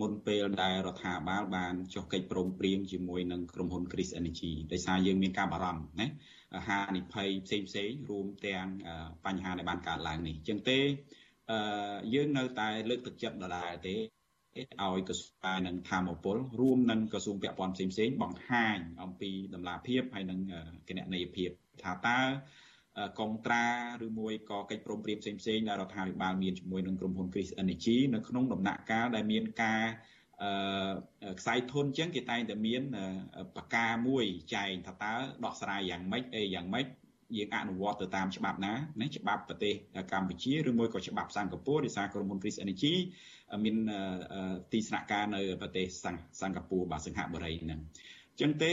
[0.00, 6.06] មុនពេលដែលរដ្ឋាភិបាលបានចុះកិច្ចព្រមព្រៀងជាមួយនឹងក្រុមហ៊ុន Chris Energy ដោយសារយើងមានការបារម្ភណា
[6.68, 8.66] ហានិភ័យផ្សេងផ្សេងរួមទាំង
[9.26, 10.80] បញ្ហាដែលបានកើតឡើងនេះជាងទេ
[12.14, 20.40] យើងនៅតែលើកទឹកចិត្តដដែលទេឲ្យក្រសួងនិងធម្មពលរួមនឹងក្រសួងពាក់ព័ន្ធផ្សេងផ្សេងបង្ហាញអំពីតម្លាភាពហើយនិង
[20.88, 21.50] គណនេយ្យភាព
[21.82, 22.20] ថាតើ
[23.18, 23.66] កុងត្រា
[24.06, 29.82] ឬមួយក៏កិច្ចព្រមព្រៀងផ្សេងផ្សេងដែលរដ្ឋាភិបាលមានជាមួយនឹងក្រុមហ៊ុន Chris Energy នៅក្នុងដំណាក់កាលដែលមានការ
[30.42, 32.82] អឺខ្សែធនចឹងគេតែងតែមាន
[33.56, 34.24] បកាមួយ
[34.54, 36.86] ចែងថាតើដោះស្រាយយ៉ាងម៉េចអីយ៉ាងម៉េច
[37.36, 39.74] យើងអនុវត្តទៅតាមច្បាប់ណាណាច្បាប់ប្រទេស
[40.12, 42.94] កម្ពុជាឬមួយក៏ច្បាប់សិង្ហបុរីដោយសារក្រុមហ៊ុន Chris Energy
[43.64, 43.76] មាន
[44.72, 45.86] ទីស្នាក់ការនៅប្រទេស
[46.40, 47.80] សិង្ហបុរីបាទសិង្ហបុរីហ្នឹង
[48.40, 48.70] ចឹងទេ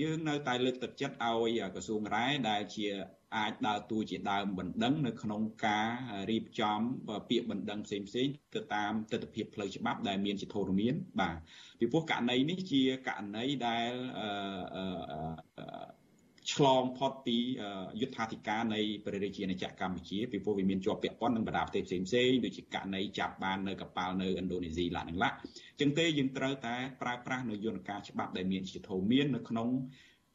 [0.00, 2.86] យើងនៅតែលើកទឹកចិត្តឲ្យក្រសួងរ៉ែដែលជា
[3.36, 5.88] អាចដើរតួជាដើមបណ្ដឹងនៅក្នុងការ
[6.30, 6.80] រៀបចំ
[7.28, 11.36] ពាក្យបណ្ដឹងផ្សេងផ្សេងទៅតាមទស្សនវិជ្ជាផ្លូវច្បាប់ដែលមានជាធរមានបាទ
[11.78, 13.92] ពីព្រោះករណីនេះជាករណីដែល
[16.52, 17.36] ឆ្លងផុតពី
[18.00, 25.30] យុទ្ធាធិការនៃព្រះរាជាណាចក្រកម្ពុជាពីព្រោះវាមានជាប់ពាក់ព័ន្ធនឹងបណ្ដាប្រទេសផ្សេងផ្សេងដូចជាករណីចាប់បាននៅកប៉ាល់នៅឥណ្ឌូនេស៊ីឡានឹងឡា
[25.80, 29.68] ចឹងទេយើងត្រូវតែប្រើប្រាស់នៅយន្តការច្បាប់ដែលមានជាធម៌មាននៅក្នុង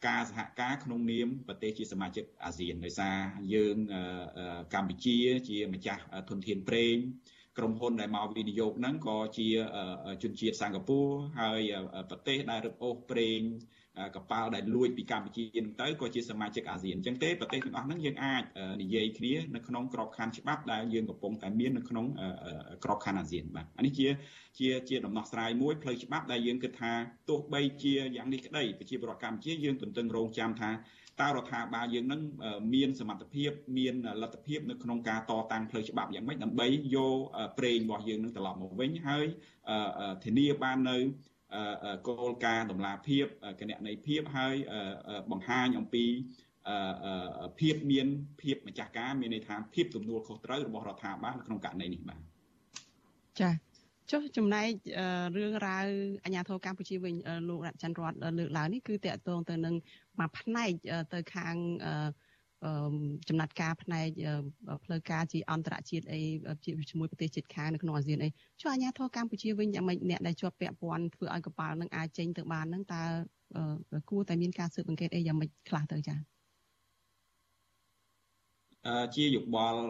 [0.08, 3.18] ការសហការក្នុងនាមប្រទេសជាសមាជិកអាស៊ានដោយសារ
[3.54, 3.76] យើង
[4.74, 5.18] កម្ពុជា
[5.50, 6.96] ជាម្ចាស់ធនធានប្រេង
[7.58, 9.48] ក្រុមហ៊ុនដែលមកវិនិយោគហ្នឹងក៏ជា
[10.24, 11.62] ជនជាតិសិង្ហបុរីហើយ
[12.10, 13.42] ប្រទេសដែលរឹបអូសប្រេង
[14.16, 18.44] កប៉ាល់ដែលលួចពីកម្ពុជានឹងទៅក៏ជាសមាជិកអាស៊ានអញ្ចឹងទេប្រទេសទាំងអស់ហ្នឹងយើងអាច
[18.82, 22.06] និយាយគ្នានៅក្នុងក្របខ័ណ្ឌច្បាប់ដែលយើងកំពុងតែមាននៅក្នុង
[22.84, 24.08] ក្របខ័ណ្ឌអាស៊ានបាទអានេះជា
[24.60, 26.94] ជាជាដំណោះស្រាយមួយផ្លូវច្បាប់ដែលយើងគិតថា
[27.30, 30.70] ទោះបីជាយ៉ាងនេះក្តីប្រជាពលរដ្ឋកម្ពុជាយើងទន្ទឹងរង់ចាំថា
[31.22, 32.22] តើរដ្ឋាភិបាលយើងនឹង
[32.74, 37.18] មានសមត្ថភាពមានលទ្ធភាពនៅក្នុងការតតាំងផ្លូវច្បាប់យ៉ាងម៉េចដើម្បីយក
[37.58, 39.26] ប្រេងរបស់យើងនឹងត្រឡប់មកវិញហើយ
[40.26, 40.98] ធានាបាននៅ
[42.08, 43.26] គោលការណ៍តម្លាភាព
[43.60, 44.56] គណនេយ្យភាពហើយ
[45.32, 46.06] បង្ហាញអំពី
[47.60, 48.08] ភាពមាន
[48.42, 52.22] ភាពម្ចាស់ការមានន័យថាភាពទំនួលខុសត្រូវរបស់រដ្ឋាភិបាលក្នុងករណីនេះបាទ
[53.40, 53.54] ចា៎
[54.12, 54.70] ចុះចំណែក
[55.38, 55.86] រឿងរ៉ាវ
[56.26, 57.14] អាញាធរកម្ពុជាវិញ
[57.50, 59.76] លោករតច័ន្ទរតលើកឡើងនេះគឺតកតងទៅនឹង
[60.20, 60.72] មួយផ្នែក
[61.14, 61.56] ទៅខាង
[63.28, 64.08] ចំណាត់ការផ្នែក
[64.84, 66.20] ផ្លូវការជាអន្តរជាតិអី
[66.90, 68.30] ជាមួយប្រទេសជិតខាងនៅក្នុងអាស៊ានអី
[68.62, 73.04] ចុះអាញាធរកម្ពុជាវិញយ៉ាងម៉េចអ្នកដែលជាប់ពាក់ព័ន្ធធ្វើឲ្យកប៉ាល់នឹងអាចចេញទៅបាននឹងតើ
[74.10, 76.20] គួរតែមានការស៊ើបអង្កេតអីយ៉ាងម៉េចខ្លះទៅចា៎
[79.16, 79.82] ជាយោបល់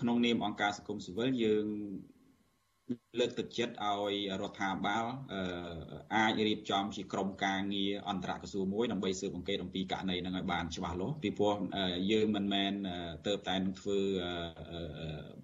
[0.00, 1.66] ក្នុងនាមអង្គការសង្គមស៊ីវិលយើង
[3.18, 5.04] លើកទឹកចិត្តឲ្យរដ្ឋាភិបាល
[6.16, 11.56] អាចរៀបចំជាក្រុមការងារអន្តរក្រសួងមួយដើម្បីស៊ើបអង្កេតអំពីករណីហ្នឹងឲ្យបានច្បាស់លាស់ពីព្រោះ
[12.10, 12.72] យើងមិនមែន
[13.26, 13.98] ទៅតែនឹងធ្វើ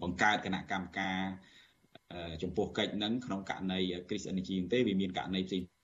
[0.02, 1.20] បង្កើតគណៈកម្មការ
[2.42, 5.75] ចំពោះកិច្ចហ្នឹងក្នុងករណី Chris Energy ទេវាមានករណីផ្សេង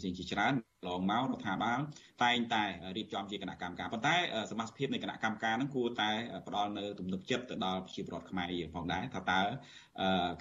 [0.00, 0.54] ផ្សេងជាច្រើន
[0.88, 1.80] ឡងមករដ្ឋាភិបាល
[2.22, 2.64] តែងតែ
[2.96, 4.16] រៀបចំជាគណៈកម្មការប៉ុន្តែ
[4.50, 6.10] សមាជិកភាពនៃគណៈកម្មការហ្នឹងគួរតែ
[6.46, 9.40] ផ្ដល់នៅទំនុកចិត្តទៅដល់ប្រជាពលរដ្ឋខ្មែរយើងផងដែរថាតើ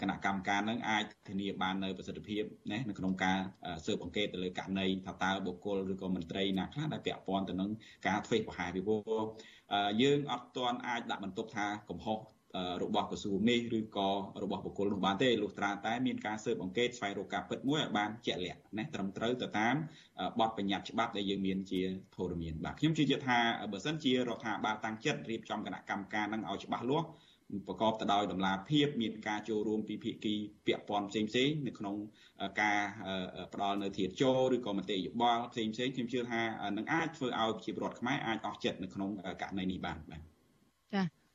[0.02, 3.38] គណៈកម្មការហ្នឹងអាចធានាបាននៅប្រសិទ្ធភាពណានៅក្នុងការ
[3.86, 7.70] ស៊ើបអង្កេតទៅលើករណីថាតើបុគ្គលឬក៏មន្ត្រីណាខ្លះដែលពាក់ព័ន្ធទៅនឹង
[8.08, 9.24] ការធ្វេសប្រហែសពីព្រោះ
[10.02, 12.20] យើងអត់ទាន់អាចដាក់បន្ទុកថាកំហុស
[12.84, 14.10] របស់ក្រសួងនេះឬក៏
[14.44, 19.76] របស់បុគ្គលនោះបានទេលុះត្រាតែមានការស៊ើបអង្កេតស្វែងរកការពិតមួយឲ្យបានជាក់លាក់ណាត្រឹមត្រូវទៅតាម
[20.40, 21.82] បទបញ្ញត្តិច្បាប់ដែលយើងមានជា
[22.16, 23.40] ធរមានបាទខ្ញុំជឿជាក់ថា
[23.72, 27.08] បើសិនជារដ្ឋាភិបាលតាំងចិត្តរៀបចំគណៈកម្មការនឹងឲ្យច្បាស់លាស់
[27.68, 30.36] ប្រកបទៅដោយតម្លាភាពមានការចូលរួមពីភាគី
[30.68, 31.96] ពាក់ព័ន្ធផ្សេងផ្សេងនៅក្នុង
[32.62, 32.80] ការ
[33.54, 36.42] ផ្ដល់នៅធាតចូលឬក៏មតិយោបល់ផ្សេងផ្សេងខ្ញុំជឿថា
[36.78, 39.10] នឹងអាចធ្វើឲ្យប្រជាពលរដ្ឋខ្មែរអាចអស់ចិត្តនៅក្នុង
[39.42, 40.39] ករណីនេះបានបាទចា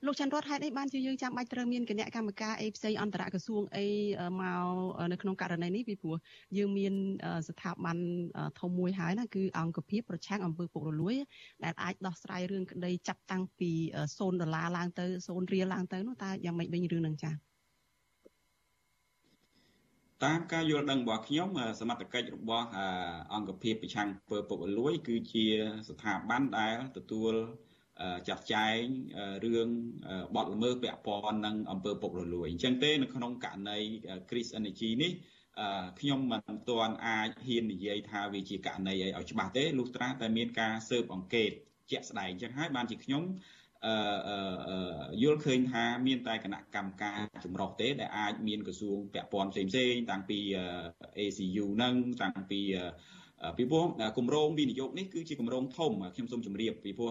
[0.07, 3.87] លោកច័ន្ទរតហេតុអីបានជាយើងចាំបាច់ត្រូវមានគណៈកម្មការអីផ្សេងអន្តរក្រសួងអី
[4.41, 4.67] មក
[5.13, 6.17] នៅក្នុងករណីនេះពីព្រោះ
[6.57, 6.95] យើងមាន
[7.49, 7.99] ស្ថាប័ន
[8.61, 11.15] ធំមួយហើយណាគឺអង្គភាពប្រឆាំងអំពើពុករលួយ
[11.65, 13.71] ដែលអាចដោះស្រាយរឿងក្តីចាប់តាំងពី
[14.05, 17.35] 0ដុល្លារឡើងទៅ0រៀលឡើងទៅនោះតើយ៉ាងម៉េចវិញរឿងនឹងចា៎
[20.25, 21.49] តាមការយល់ដឹងរបស់ខ្ញុំ
[21.81, 22.67] សមត្ថកិច្ចរបស់
[23.35, 25.45] អង្គភាពប្រឆាំងពើពុករលួយ គឺជា
[25.89, 27.35] ស្ថាប័នដែលទទួល
[28.29, 28.81] ចាត់ចែង
[29.45, 29.69] រឿង
[30.35, 33.79] បទល្មើសពាក់ព័ន្ធនឹងអំពើពុករលួយអញ្ចឹងទេនៅក្នុងករណី
[34.29, 35.13] Chris Energy នេះ
[36.01, 41.51] ខ្ញុំមិនទាន់អាចហ៊ាននិយាយថាវាជាករណីអីឲ្យច្បាស់ទេលុះត្រាតែមានការស៊ើបអង្កេត
[41.91, 43.23] ជាក់ស្ដែងអញ្ចឹងហើយបានជាខ្ញុំ
[43.87, 50.39] អឺយល់ឃើញថាមានតែគណៈកម្មការចម្រុះទេដែលអាចមានក្រសួងពាក់ព័ន្ធផ្សេងផ្សេងតាំងពី
[51.19, 52.61] ACU នឹងតាំងពី
[53.57, 53.85] ពីព្រោះ
[54.19, 57.11] គម្រោងវិនិយោគនេះគឺជាគម្រោងធំខ្ញុំសូមជម្រាបពីព្រោះ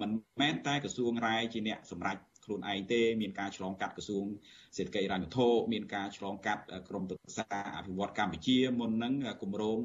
[0.00, 0.10] មិន
[0.40, 4.24] មែនតែក្រសួងរាយជាអ្នកសម្រេចខ្លួនឯងទេមានការឆ្លងកាត់ក្រសួង
[4.76, 9.78] សេដ្ឋកិច្ចរញ្ញវត្ថុមានការឆ្លងកាត់ក្រមទឹកសាអភិវឌ្ឍកម្ពុជាមុនហ្នឹងគម្រោង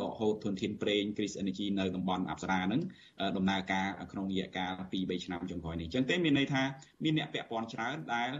[0.00, 2.82] ដកហូតធនធានប្រេង Chris Energy នៅតំបន់អប្សរាហ្នឹង
[3.36, 6.62] ដំណើរការក្នុងរយៈកាល2 3ឆ្នាំចុងក្រោយនេះអញ្ចឹងទេមានន័យថា
[7.04, 8.30] មានអ្នកពាក់ព័ន្ធច្រើនដែល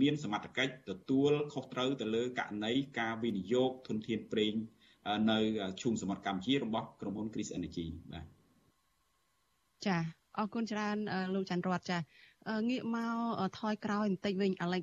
[0.00, 4.54] មានសមត្ថកិច្ចទទួលខុសត្រូវទៅលើករណីការវិនិយោគធនធានប្រេង
[5.30, 5.38] នៅ
[5.82, 8.24] ឈូងសមុទ្រកម្ពុជារបស់ក្រុមហ៊ុន Chris Energy បាទ
[9.86, 9.96] ចា
[10.38, 10.96] អរគុណច្រើន
[11.34, 11.98] លោកច័ន្ទរតចា
[12.70, 14.82] ងាកមកថយក្រោយបន្តិចវិញអាឡិច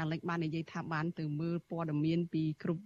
[0.00, 2.84] អាឡិចបាននិយាយថាបានទៅមើលព័ត៌មានពីគ្រប់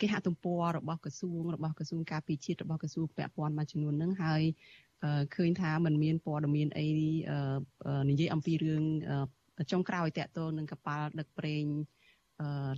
[0.00, 4.42] គេហទំព័ររបស់ក្រសួងរបស់ក្រសួងការពារជាតិរបស់ក្រសួងពាក់ព័ន្ធមួយចំនួនហ្នឹងហើយ
[5.34, 6.86] ឃើញថាมันមានព័ត៌មានអី
[8.10, 8.82] និយាយអំពីរឿង
[9.72, 11.64] ចុងក្រោយតកតងនឹងកប៉ាល់ដឹកប្រេង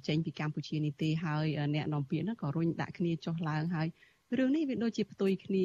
[0.06, 3.88] ចេញពីកម្ពុជានេះទេហើយអ្នកនាំពាក្យហ្នឹងក៏រុញដាក់គ្នាចុះឡើងហើយ
[4.38, 5.64] រឿងនេះវាដូចជាផ្ទុយគ្នា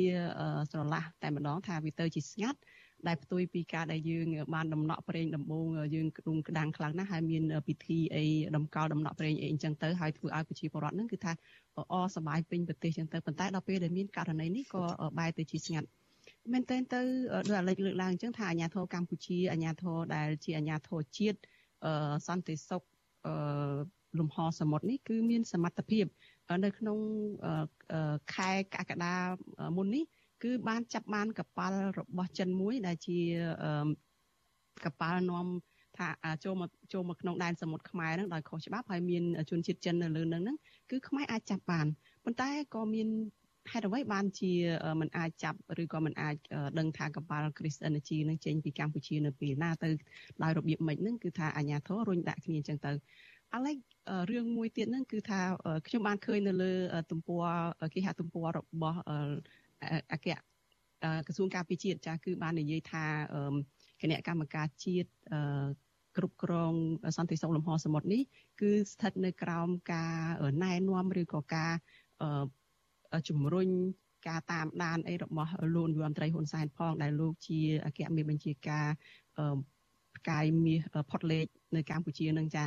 [0.72, 2.60] ស្រឡះតែម្ដងថាវាទៅជាស្ងាត់
[3.08, 5.66] ដែលផ្ទុយពីការដែលយើងបានដំណក់ប្រេងដំបូង
[5.96, 8.26] យើងក្ដុងក្តាំងខ្លាំងណាស់ហើយមានពិធីអី
[8.56, 11.32] ដំកល់ដំណក់ប្រេងអីអញ្ចឹងទៅហើយធ្វើឲ្យប្រជាពលរដ្ឋហ្នឹងគឺថា
[11.92, 14.84] អសប្បាយពេញប្រទេសអញ្ចឹងទៅប៉ុន្តែដល់ពេលដែលមានករណីនេះក៏
[15.20, 15.88] បែរទៅជាស្ងាត់
[16.54, 17.00] មែនតើទៅ
[17.50, 21.40] ដោយអាឡិចលើកឡើងអញ្ចឹងថាអាញាធរកម្ពុជាអាញាធរដែលជាអាញាធរជាតិ
[22.28, 22.84] សន្តិសុខ
[24.20, 26.06] លំហសមុទ្រនេះគឺមានសមត្ថភាព
[26.64, 26.98] នៅក្នុង
[28.34, 29.16] ខែកក្កដា
[29.78, 30.04] មុននេះ
[30.44, 33.20] គឺបានចាប់បានកប៉ាល់របស់ចិនមួយដែលជា
[34.86, 35.46] កប៉ាល់នាំ
[35.98, 36.08] ថា
[36.44, 40.58] ចូលមកចូលមកក្នុងដែនសមុទ្រខ្មែរហ្នឹងដោយខុសច្បាប់ហើយមានជនជាតិចិននៅលើហ្នឹង
[40.92, 41.88] គឺខ្មែរអាចចាប់បាន
[42.24, 43.08] ប៉ុន្តែក៏មាន
[43.73, 44.53] ហេតុអ្វីបានជា
[45.01, 46.37] มันអាចចាប់ឬក៏มันអាច
[46.79, 49.89] ដឹងថាកប៉ាល់ Chris Energy នឹងចេញពីកម្ពុជានៅពេលណាទៅ
[50.43, 52.93] ដោយរបៀបម៉េចហ្នឹងគឺថាអាញាធររុញដាក់គ្នាអញ្ចឹងទៅ
[53.55, 53.77] អាឡែក
[54.31, 55.41] រឿងមួយទៀតហ្នឹងគឺថា
[55.87, 56.73] ខ្ញុំបានឃើញនៅលើ
[57.11, 57.45] ទំព័រ
[57.95, 59.01] គេហទំព័ររបស់
[60.13, 60.29] អគ្គ
[61.27, 63.05] ក្រសួងការពារជាតិចាគឺបាននិយាយថា
[64.01, 65.11] គណៈកម្មការជាតិ
[66.17, 66.75] គ្រប់គ្រង
[67.17, 68.23] សន្តិសុខលំហសមុទ្រនេះ
[68.61, 70.15] គឺស្ថិតនៅក្រោមការ
[70.65, 71.73] ណែនាំឬក៏ការ
[73.30, 73.68] ជំរុញ
[74.28, 78.88] ការតាមដានអីរបស់លោកនាយរដ្ឋមន្ត្រីហ៊ុនសែនផង ដែលលោកជាអគ្គមេបញ្ជាការ
[80.18, 81.46] ផ្កាយមាសផុតលេខ
[81.76, 82.64] នៅកម្ពុជានឹងចា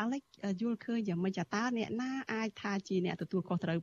[0.00, 0.22] អាឡិច
[0.60, 3.78] យល់ឃើញយ៉ាងម៉េចតើអ្នកណាអាចថាជាអ្នកទទួលខុសត្រូវ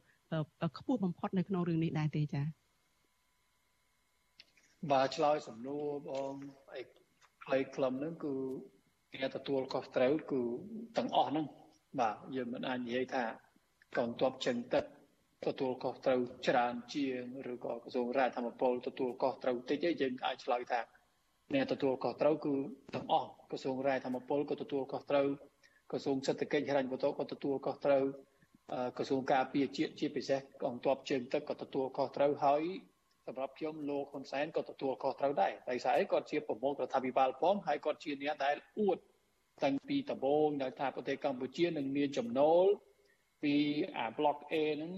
[0.78, 2.41] ខ្ពស់បំផុតនៅក្នុងរឿងនេះដែរទេចា
[4.91, 6.34] បាទឆ្លើយសំណួរបង
[6.74, 6.82] អី
[7.43, 8.34] ខ្លីខ្លឹមហ្នឹងគឺ
[9.22, 10.41] អ្នកទទួលខុសត្រូវគឺ
[10.97, 11.45] ទាំងអស់ហ្នឹង
[11.99, 13.24] បាទយើងមិនអាចនិយាយថា
[13.97, 14.86] កងទ័ពចិនទឹក
[15.46, 20.82] ទទួលខុសត្រូវច្រើនជាងឬក៏ក្រសួងរាជធម្មពលទទួលខុសត្រូវតិចទេយើងអាចឆ្លើយថា
[21.54, 22.56] អ្នកទទួលខុសត្រូវគឺ
[22.96, 25.28] ទាំងអស់ក្រសួងរាជធម្មពលក៏ទទួលខុសត្រូវ
[25.92, 28.04] ក្រសួងសេដ្ឋកិច្ចហិរញ្ញវត្ថុក៏ទទួលខុសត្រូវ
[28.98, 32.64] ក្រសួងការពារជាតិជាពិសេសកងទ័ពជើងទឹកក៏ទទួលខុសត្រូវហើយ
[33.28, 38.98] សម្រាប់ខ្ញុំលោកហ៊ុនសែនក៏ទទួលខុសត្រូវដែរដោយសារអីគាត់ជាប្រមុខរដ្ឋាភិបាលផងហើយគាត់ជាអ្នកដែលអួត
[39.64, 42.66] តាំងពីដំបូងដែលថាប្រទេសកម្ពុជានឹងមានចំណូល
[43.44, 43.56] ពី
[43.98, 44.92] អា block A ហ្នឹង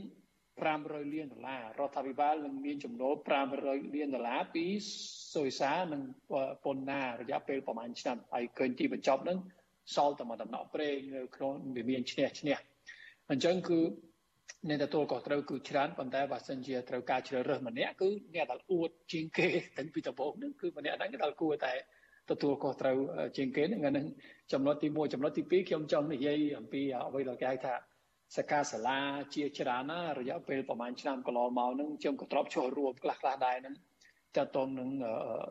[0.63, 3.13] 500លានដុល្លាររដ្ឋាភិបាលនឹងមានចំណូល
[3.53, 4.65] 500លានដុល្លារពី
[5.35, 6.01] សុយសានិង
[6.65, 9.37] ប៉ុណ្ណារយៈពេលប្រហែលឆ្នាំហើយឃើញទីបញ្ចប់ហ្នឹង
[9.95, 12.57] សល់តែមកដំណក់ប្រេងនៅក្នុងវាមានឈ្នះឈ្នះ
[13.31, 13.79] អញ្ចឹងគឺ
[14.69, 19.47] អ្នកទទួលខុសត្រូវគឺច្រើនប៉ុន្តែបើសិនជាត្រូវការជ្រើសរើសម្នាក់គឺអ្នកដែលអួតជាងគេ
[19.77, 21.73] តាំងពីដំបូងហ្នឹងគឺម្នាក់ហ្នឹងដែលគួរតែ
[22.29, 22.97] ទទួលខុសត្រូវ
[23.37, 24.05] ជាងគេហ្នឹងអានឹង
[24.53, 27.73] ចំណុចទី1ចំណុចទី2ខ្ញុំចង់និយាយអំពីអ្វីដែលគេហៅថា
[28.35, 28.99] សកាសាលា
[29.35, 33.75] ជាច្រើនណារយៈពេលប្រហែលឆ្នាំកន្លងមកហ្នឹងខ្ញុំក៏ទ្របចូលរួមខ្លះខ្លះដែរហ្នឹង
[34.37, 34.89] តើតននឹង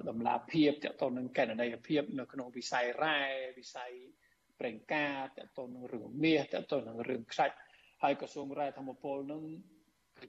[0.09, 3.19] ដំណាភាពតើតននឹងកណន័យភាពនៅក្នុងវិស័យរ៉ែ
[3.59, 3.93] វិស័យ
[4.61, 7.57] ប្រេងកាតើតននឹងរឿងមាសតើតននឹងរឿងខ្សាច់
[8.03, 9.43] ហើយក្រសួងរ៉ែធម្មពលនឹង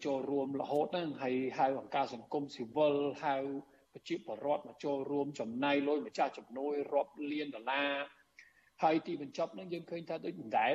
[0.06, 3.36] ចូលរួមរហូតហ្នឹងហើយហៅអង្គការសង្គមស៊ីវិលហៅ
[3.94, 7.92] ប្រជាពលរដ្ឋមកចូលរួមចំណាយលុយម្ចាស់ជំនួយរាប់លានដុល្លារ
[8.84, 10.74] ហើយទីបញ្ចប់ហ្នឹងយើងឃើញថាដូចមិនដែរ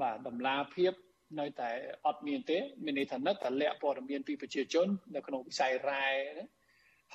[0.00, 0.92] បាទដំណាភាព
[1.40, 1.70] នៅតែ
[2.06, 6.06] អត់មានទេមានន័យថានឹកតែលាក់ព័ត៌មានពីប្រជាជន នៅក្នុងវិស័យរ៉ែ
[6.38, 6.46] ណា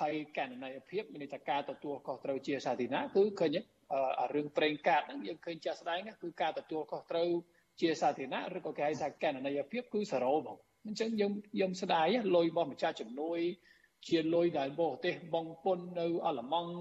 [0.00, 3.56] ហើយកណន័យភាពមានន័យថាការទទួលខុសត្រូវជាសាធារណៈគឺឃើញ
[4.34, 7.28] រឿងប្រេងកាតហ្នឹងយើងឃើញចាស់ស្ដែងគឺការទទួលខុសត្រូវ
[7.80, 13.40] ជាសាធារណៈឬក៏គេហៅថាកណន័យភាពគឺ0បងអញ្ចឹងយើងយើងស្ដាយលុយរបស់ម្ចាស់ជំនួយ
[14.08, 16.72] ជាលុយដែលបរទេសបងពុននៅអាល្លឺម៉ង់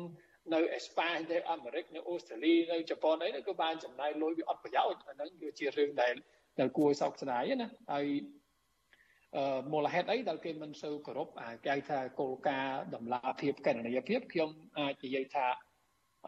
[0.54, 6.14] នៅអេស្ប៉ាញនៅអាមេរិកនៅអូស្ត្រាលីនៅជប៉ុនអីក៏បានចំណាយលុយវាអត់ប្រយោជន៍អាហ្នឹងគឺជារឿងដែល
[6.60, 8.06] ដែលគួរសោកស្ដាយណាហើយ
[9.38, 15.48] អឺមូលហេតុអីដែលគេមិនសូវគោរពអាគេហៅថាគោលការណ៍តម្លាភាពកណន័យភាពខ្ញុំអាចនិយាយថា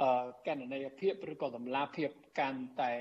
[0.01, 2.09] អឺកណន័យភាពឬក៏តម្លាភាព
[2.39, 2.91] កាន់តែ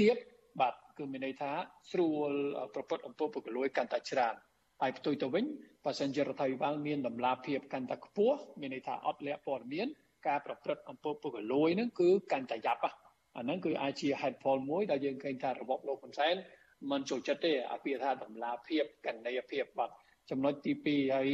[0.00, 0.16] ទៀត
[0.60, 1.52] បាទគឺមានន័យថា
[1.90, 2.30] ស្រួល
[2.74, 4.34] ប្រព្រឹត្តអំពើពុករលួយកាន់តែច្រើន
[4.82, 5.44] ហើយផ្ទុយទៅវិញ
[5.84, 9.88] បើសិនជារដ្ឋាភិបាលមានតម្លាភាពកាន់តែខ្ពស់មានន័យថាអត់លាក់ព័ត៌មាន
[10.28, 12.80] ការប្រព្រឹត្តអំពើពុករលួយហ្នឹងគឺកាន់តែយ៉ាប់
[13.36, 16.34] អាហ្នឹងគឺអាចជាហេតុផលមួយដែលយើងឃើញថារបបលោកហ៊ុនសែន
[16.90, 19.90] មិនចូលចិត្តទេអាពាក្យថាតម្លាភាពកណន័យភាពបាទ
[20.30, 21.28] ចំណុចទី2ហើយ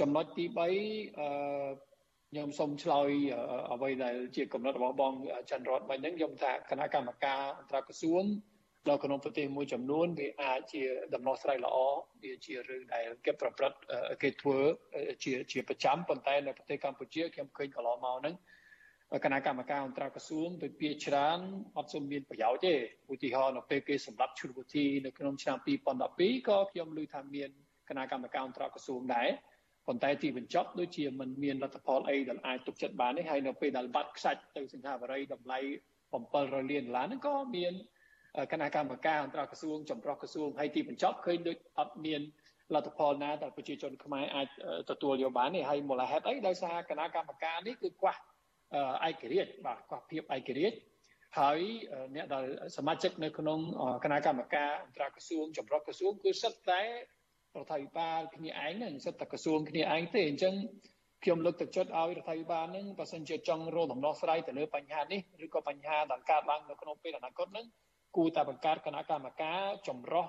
[0.00, 0.68] ចំណុចទី3អឺ
[2.30, 3.10] ខ្ញុំសូមឆ្លើយ
[3.72, 5.12] អ្វីដែលជាកំណត់របស់បង
[5.50, 8.24] ច័ន្ទរតមិញហ្នឹងខ្ញុំថាគណៈកម្មការអន្តរក្រសួង
[8.88, 10.82] នៅក្នុងប្រទេសមួយចំនួនវាអាចជា
[11.14, 11.76] ដំណោះស្រាយល្អ
[12.22, 13.78] វាជារឿងដែលគេប្រព្រឹត្ត
[14.22, 14.58] គេធ្វើ
[15.22, 18.34] ជាជាប្រចាំប៉ុន្តែនៅប្រទេសកម្ពុជាខ្ញុំឃើញកន្លងមកហ្នឹង
[19.24, 21.38] គណៈកម្មការអន្តរក្រសួងទៅពីច្រើន
[21.76, 22.74] អត់សូវមានប្រយោជន៍ទេ
[23.12, 25.56] ឧទាហរណ៍នៅពេលគេសម្រាប់ឈុតវិធីនៅក្នុងឆ្នាំ
[26.06, 27.50] 2012ក៏ខ្ញុំឮថាមាន
[27.88, 29.28] គណៈកម្មការអន្តរក្រសួងដែរ
[29.86, 35.58] ប៉ុន្តែទីបញ្ចប់ដូចជាมันមានលទ្ធផលអីដែលអាចទុកចិត្តបានទេហើយនៅពេលដែលបាត់ខ្សាច់ទៅសង្ហាបរិយតម្លៃ
[36.16, 37.72] 700លានដុល្លារហ្នឹងក៏មាន
[38.52, 42.20] គណៈកម្មការអន្តរក្រសួងចម្រុះក្រសួងហើយទីបញ្ចប់ឃើញដូចអត់មាន
[42.74, 44.48] លទ្ធផលណាដែលប្រជាជនខ្មែរអាច
[44.90, 48.14] ទទួលយកបានទេហើយមូលហេតុអីដោយសារគណៈកម្មការនេះគឺខ្វះ
[49.08, 50.78] ឯករាជ្យបាទខ្វះភាពឯករាជ្យ
[51.38, 51.60] ហើយ
[52.16, 52.44] អ្នកដែល
[52.76, 53.58] សមាជិកនៅក្នុង
[54.04, 56.88] គណៈកម្មការអន្តរក្រសួងចម្រុះក្រសួងគឺសិតតែរ
[57.62, 60.54] ដ្ឋាភិបាលគ្នាឯងហ្នឹងសិតតែក្រសួងគ្នាឯងទេអញ្ចឹង
[61.24, 67.66] ខ្ញុំលើកទឹកចិត្តឲ្យរដ្ឋាភិបាលហ្នឹងបើសិនជាចង់រកដំណោះស្រាយទៅលើបញ្ហានេះឬក៏បញ្ហាដែលកើតឡើងនៅក្នុងពេលអនាគតហ្នឹង
[68.16, 70.26] គួរតែបង្កើតគណៈកម្មការចម្រុះ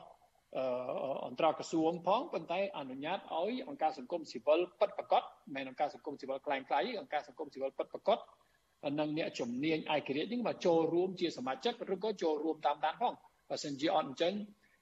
[1.26, 5.24] អន្តរក្រសួងផងប៉ុន្តែអនុញ្ញាតឲ្យអង្គការសង្គមស៊ីវិលពិតប្រាកដ
[5.56, 8.20] មិនអង្គការសង្គមស៊ីវិលខ្លាំងខ្លាយអង្គការសង្គមស៊ីវិលពិតប្រាកដ
[9.00, 13.14] និងអ្នកជំនាញឯករាជ្យនេះមកចូលរួមជាសមាជិកឬក៏ចូលរួមតាមដានផង
[13.50, 14.34] បើសិនជាអត់អញ្ចឹង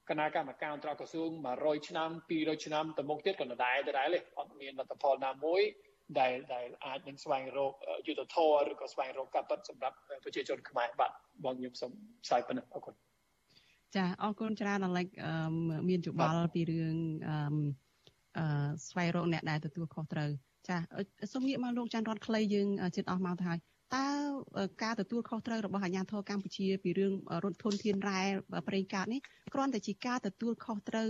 [0.10, 5.62] គណៈកម្មការអន្តរក្រសួង100ឆ្នាំ200ឆ្នាំទៅមុខទៀតក៏ដដែលដដែលទេអត់មានលទ្ធផលណាមួយ
[6.20, 7.74] ដែលដែលអាចនឹងស្វែងរក
[8.08, 11.12] យុទ្ធធរឬក៏ស្វែងរកការពិតសម្រាប់ប្រជាជនខ្មែរបាទ
[11.44, 11.92] បងខ្ញុំសូម
[12.26, 13.07] ផ្សាយប៉ុណ្ណឹងអរគុណ
[13.96, 15.08] ចាអរគុណច្រើនអលេច
[15.90, 16.96] មានយោបល់ពីរឿង
[18.38, 18.46] អឺ
[18.88, 20.30] ស្វែងរកអ្នកដែលទទួលខុសត្រូវ
[20.70, 20.78] ចា
[21.34, 23.60] សូមងាកមកលោកច័ន្ទរតខ្លីយើងជិតអស់មកទៅហើយ
[23.96, 24.06] តើ
[24.84, 27.14] ការទទួលខុសត្រូវរបស់អាជ្ញាធរកម្ពុជាពីរឿង
[27.44, 28.22] រត់ធនធានរ៉ែ
[28.68, 29.22] ប្រេងកាតនេះ
[29.54, 31.10] គ្រាន់តែជាការទទួលខុសត្រូវ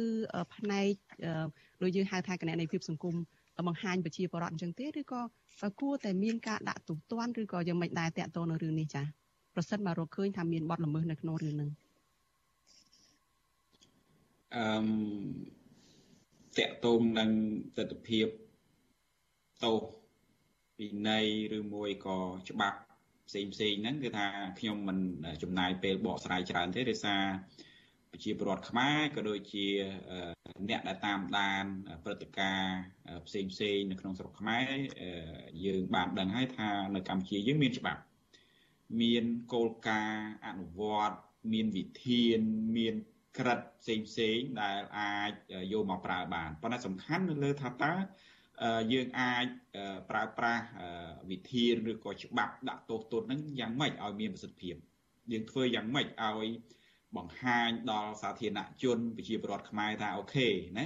[0.55, 0.93] ផ្នែក
[1.81, 3.15] ដូចយើងហៅថាគណនេយ្យភាពសង្គម
[3.67, 5.21] បង្ហាញប្រជាពលរដ្ឋអញ្ចឹងទេឬក៏
[5.81, 9.03] គួរតែមានការដាក់ទោសទណ្ឌឬក៏យ៉ាងម៉េចដែរតាក់ទងនៅរឿងនេះចា
[9.55, 11.69] ប្រសិនបើរកឃើញថាមានបទល្មើសនៅក្នុងរឿងហ្នឹង
[14.55, 14.63] អឺ
[16.57, 17.31] តកតងនឹង
[17.77, 18.27] ទស្សនភាព
[19.63, 19.73] តោ
[20.77, 21.25] ពីន័យ
[21.57, 22.17] ឬមួយក៏
[22.49, 22.79] ច្បាប់
[23.27, 24.27] ផ្សេងផ្សេងហ្នឹងគឺថា
[24.59, 24.97] ខ្ញុំមិន
[25.43, 27.23] ចំណាយពេលបកស្រាយច្រើនទេដោយសារ
[28.11, 29.67] ប្រជាពលរដ្ឋខ្មែរក៏ដូចជា
[30.69, 31.63] អ្នកដែលតាមដាន
[32.03, 32.77] ព្រឹត្តិការណ៍
[33.27, 34.69] ផ្សេងផ្សេងនៅក្នុងស្រុកខ្មែរ
[35.65, 38.01] យើងបានដឹងហើយថានៅកម្ពុជាយើងមានច្បាប់
[39.01, 39.23] មាន
[39.53, 41.17] គោលការណ៍អនុវត្ត
[41.53, 42.39] មានវិធាន
[42.77, 42.95] មាន
[43.39, 45.31] ក្រិតផ្សេងផ្សេងដែលអាច
[45.73, 47.93] យកមកប្រើបានប៉ុន្តែសំខាន់នៅលើថាតើ
[48.93, 49.45] យើងអាច
[50.09, 50.63] ប្រើប្រាស់
[51.29, 54.75] វិធានឬក៏ច្បាប់ដាក់ទោសទណ្ឌហ្នឹងយ៉ាងម៉េចឲ្យមានប្រសិទ្ធភាព
[55.31, 56.47] យើងធ្វើយ៉ាងម៉េចឲ្យ
[57.17, 60.85] បង្ហាញដល់សាធារណជនប្រជាពលរដ្ឋខ្មែរថាអូខេណា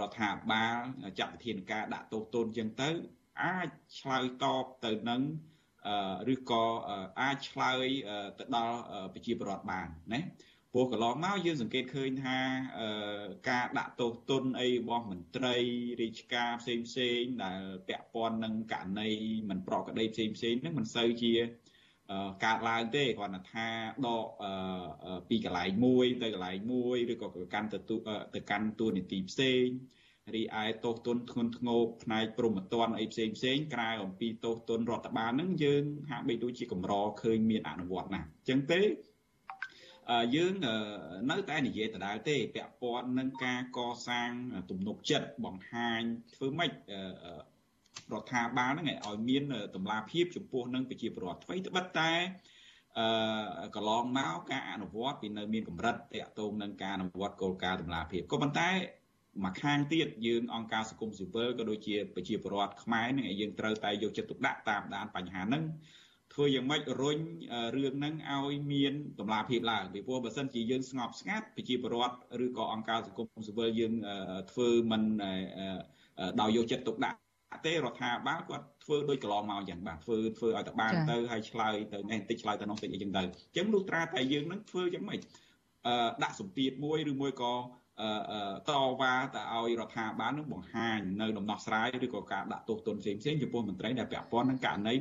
[0.00, 0.76] រដ្ឋាភិបាល
[1.18, 2.90] ចាត់វិធានការដាក់ទោសទណ្ឌចឹងទៅ
[3.42, 3.68] អាច
[3.98, 5.22] ឆ្លើយតបទៅនឹង
[6.34, 6.64] ឬក៏
[7.20, 7.84] អាចឆ្លើយ
[8.38, 8.78] ទៅដល់
[9.14, 10.20] ប្រជាពលរដ្ឋបានណា
[10.74, 12.38] ព្រោះកន្លងមកយើងសង្កេតឃើញថា
[13.50, 15.56] ការដាក់ទោសទណ្ឌអីរបស់មន្ត្រី
[16.00, 19.10] រាជការផ្សេងផ្សេងដែលពាក់ព័ន្ធនឹងករណី
[19.48, 21.32] មិនប្រក្រតីផ្សេងផ្សេងហ្នឹងមិនសូវជា
[22.44, 23.68] កើតឡើងទេគ្រាន់តែថា
[24.06, 24.26] ដក
[25.28, 27.78] ពីកន្លែងមួយទៅកន្លែងមួយឬក៏កាន់ទៅ
[28.34, 29.66] ទៅកាន់តួនាទីផ្សេង
[30.34, 36.92] រីឯទោសទណ្ឌធ្ងន់ធ្ងរផ្នែកព្រមត្តនអីផ្សេងផ្សេងក្រៅអំពីទោសទណ្ឌរដ្ឋបាលហ្នឹងយើងហាក់បីដូចជាកម្រ
[37.22, 38.80] ឃើញមានអនុវត្តណាស់អញ្ចឹងទេ
[40.36, 40.54] យើង
[41.30, 43.78] នៅតែនិយាយដដែលទេពាក់ព័ន្ធនឹងការក
[44.08, 44.30] សាង
[44.70, 46.00] ទំនុកចិត្តបង្ហាញ
[46.34, 46.70] ធ្វើម៉េច
[48.12, 49.42] រដ្ឋាភិបាលហ្នឹងឲ្យមាន
[49.76, 52.12] តម្លាភាពចំពោះនឹងប្រជាពលរដ្ឋថ្មីត្បិតតែ
[52.98, 58.70] អឺកន្លងមកការអនុវត្តពីនៅមានកម្រិតតាក់ទងនឹងការអនុវត្តគោលការណ៍តម្លាភាពក៏ប៉ុន្តែ
[59.44, 65.62] មួយខាងទៀតយើងអង្គការសង្គមស៊ីវិលក៏ដូចជាប្រជាពលរដ្ឋខ្មែរនឹងឲ្យយើងត្រូវតែយកចិត្តទុកដាក់តាមដានបញ្ហាហ្នឹង
[66.34, 67.18] ធ្វើយ៉ាងម៉េចរុញ
[67.76, 73.94] រឿងហ្នឹងឲ្យមានតម្លាភាពឡើងពីព្រោះបើសិនជាយើងស្ងប់ស្ងាត់ប្រជាពលរដ្ឋឬក៏អង្គការសង្គមស៊ីវិលយើង
[74.52, 75.02] ធ្វើមិន
[76.40, 77.18] ដោយយកចិត្តទុកដាក់
[77.66, 85.20] ទេរដ្ឋាភិបាលគាត់ធ្វើដោយកន្លងមកអញ្ចឹងបាទធ្វើធ្វើឲ្យតែបានទៅហើយឆ្លើយទៅនេះបន្តិចឆ្លើយទៅនោះបន្តិចអីចឹងទៅអញ្ចឹងលុះត្រាតែយើងនឹងធ្វើយ៉ាងម៉េច
[85.86, 87.54] អឺដាក់សម្ពាធមួយឬមួយក៏
[88.70, 94.94] តវ៉ាទៅឲ្យរដ្ឋាភិបាលនឹងបង្ហាញនៅដំណោះស្រាយឬក៏ការដាក់ទោសទណ្ឌផ្សេងៗចំពោះមន្ត្រីដែលពាក់ព័ន្ធនឹងករណី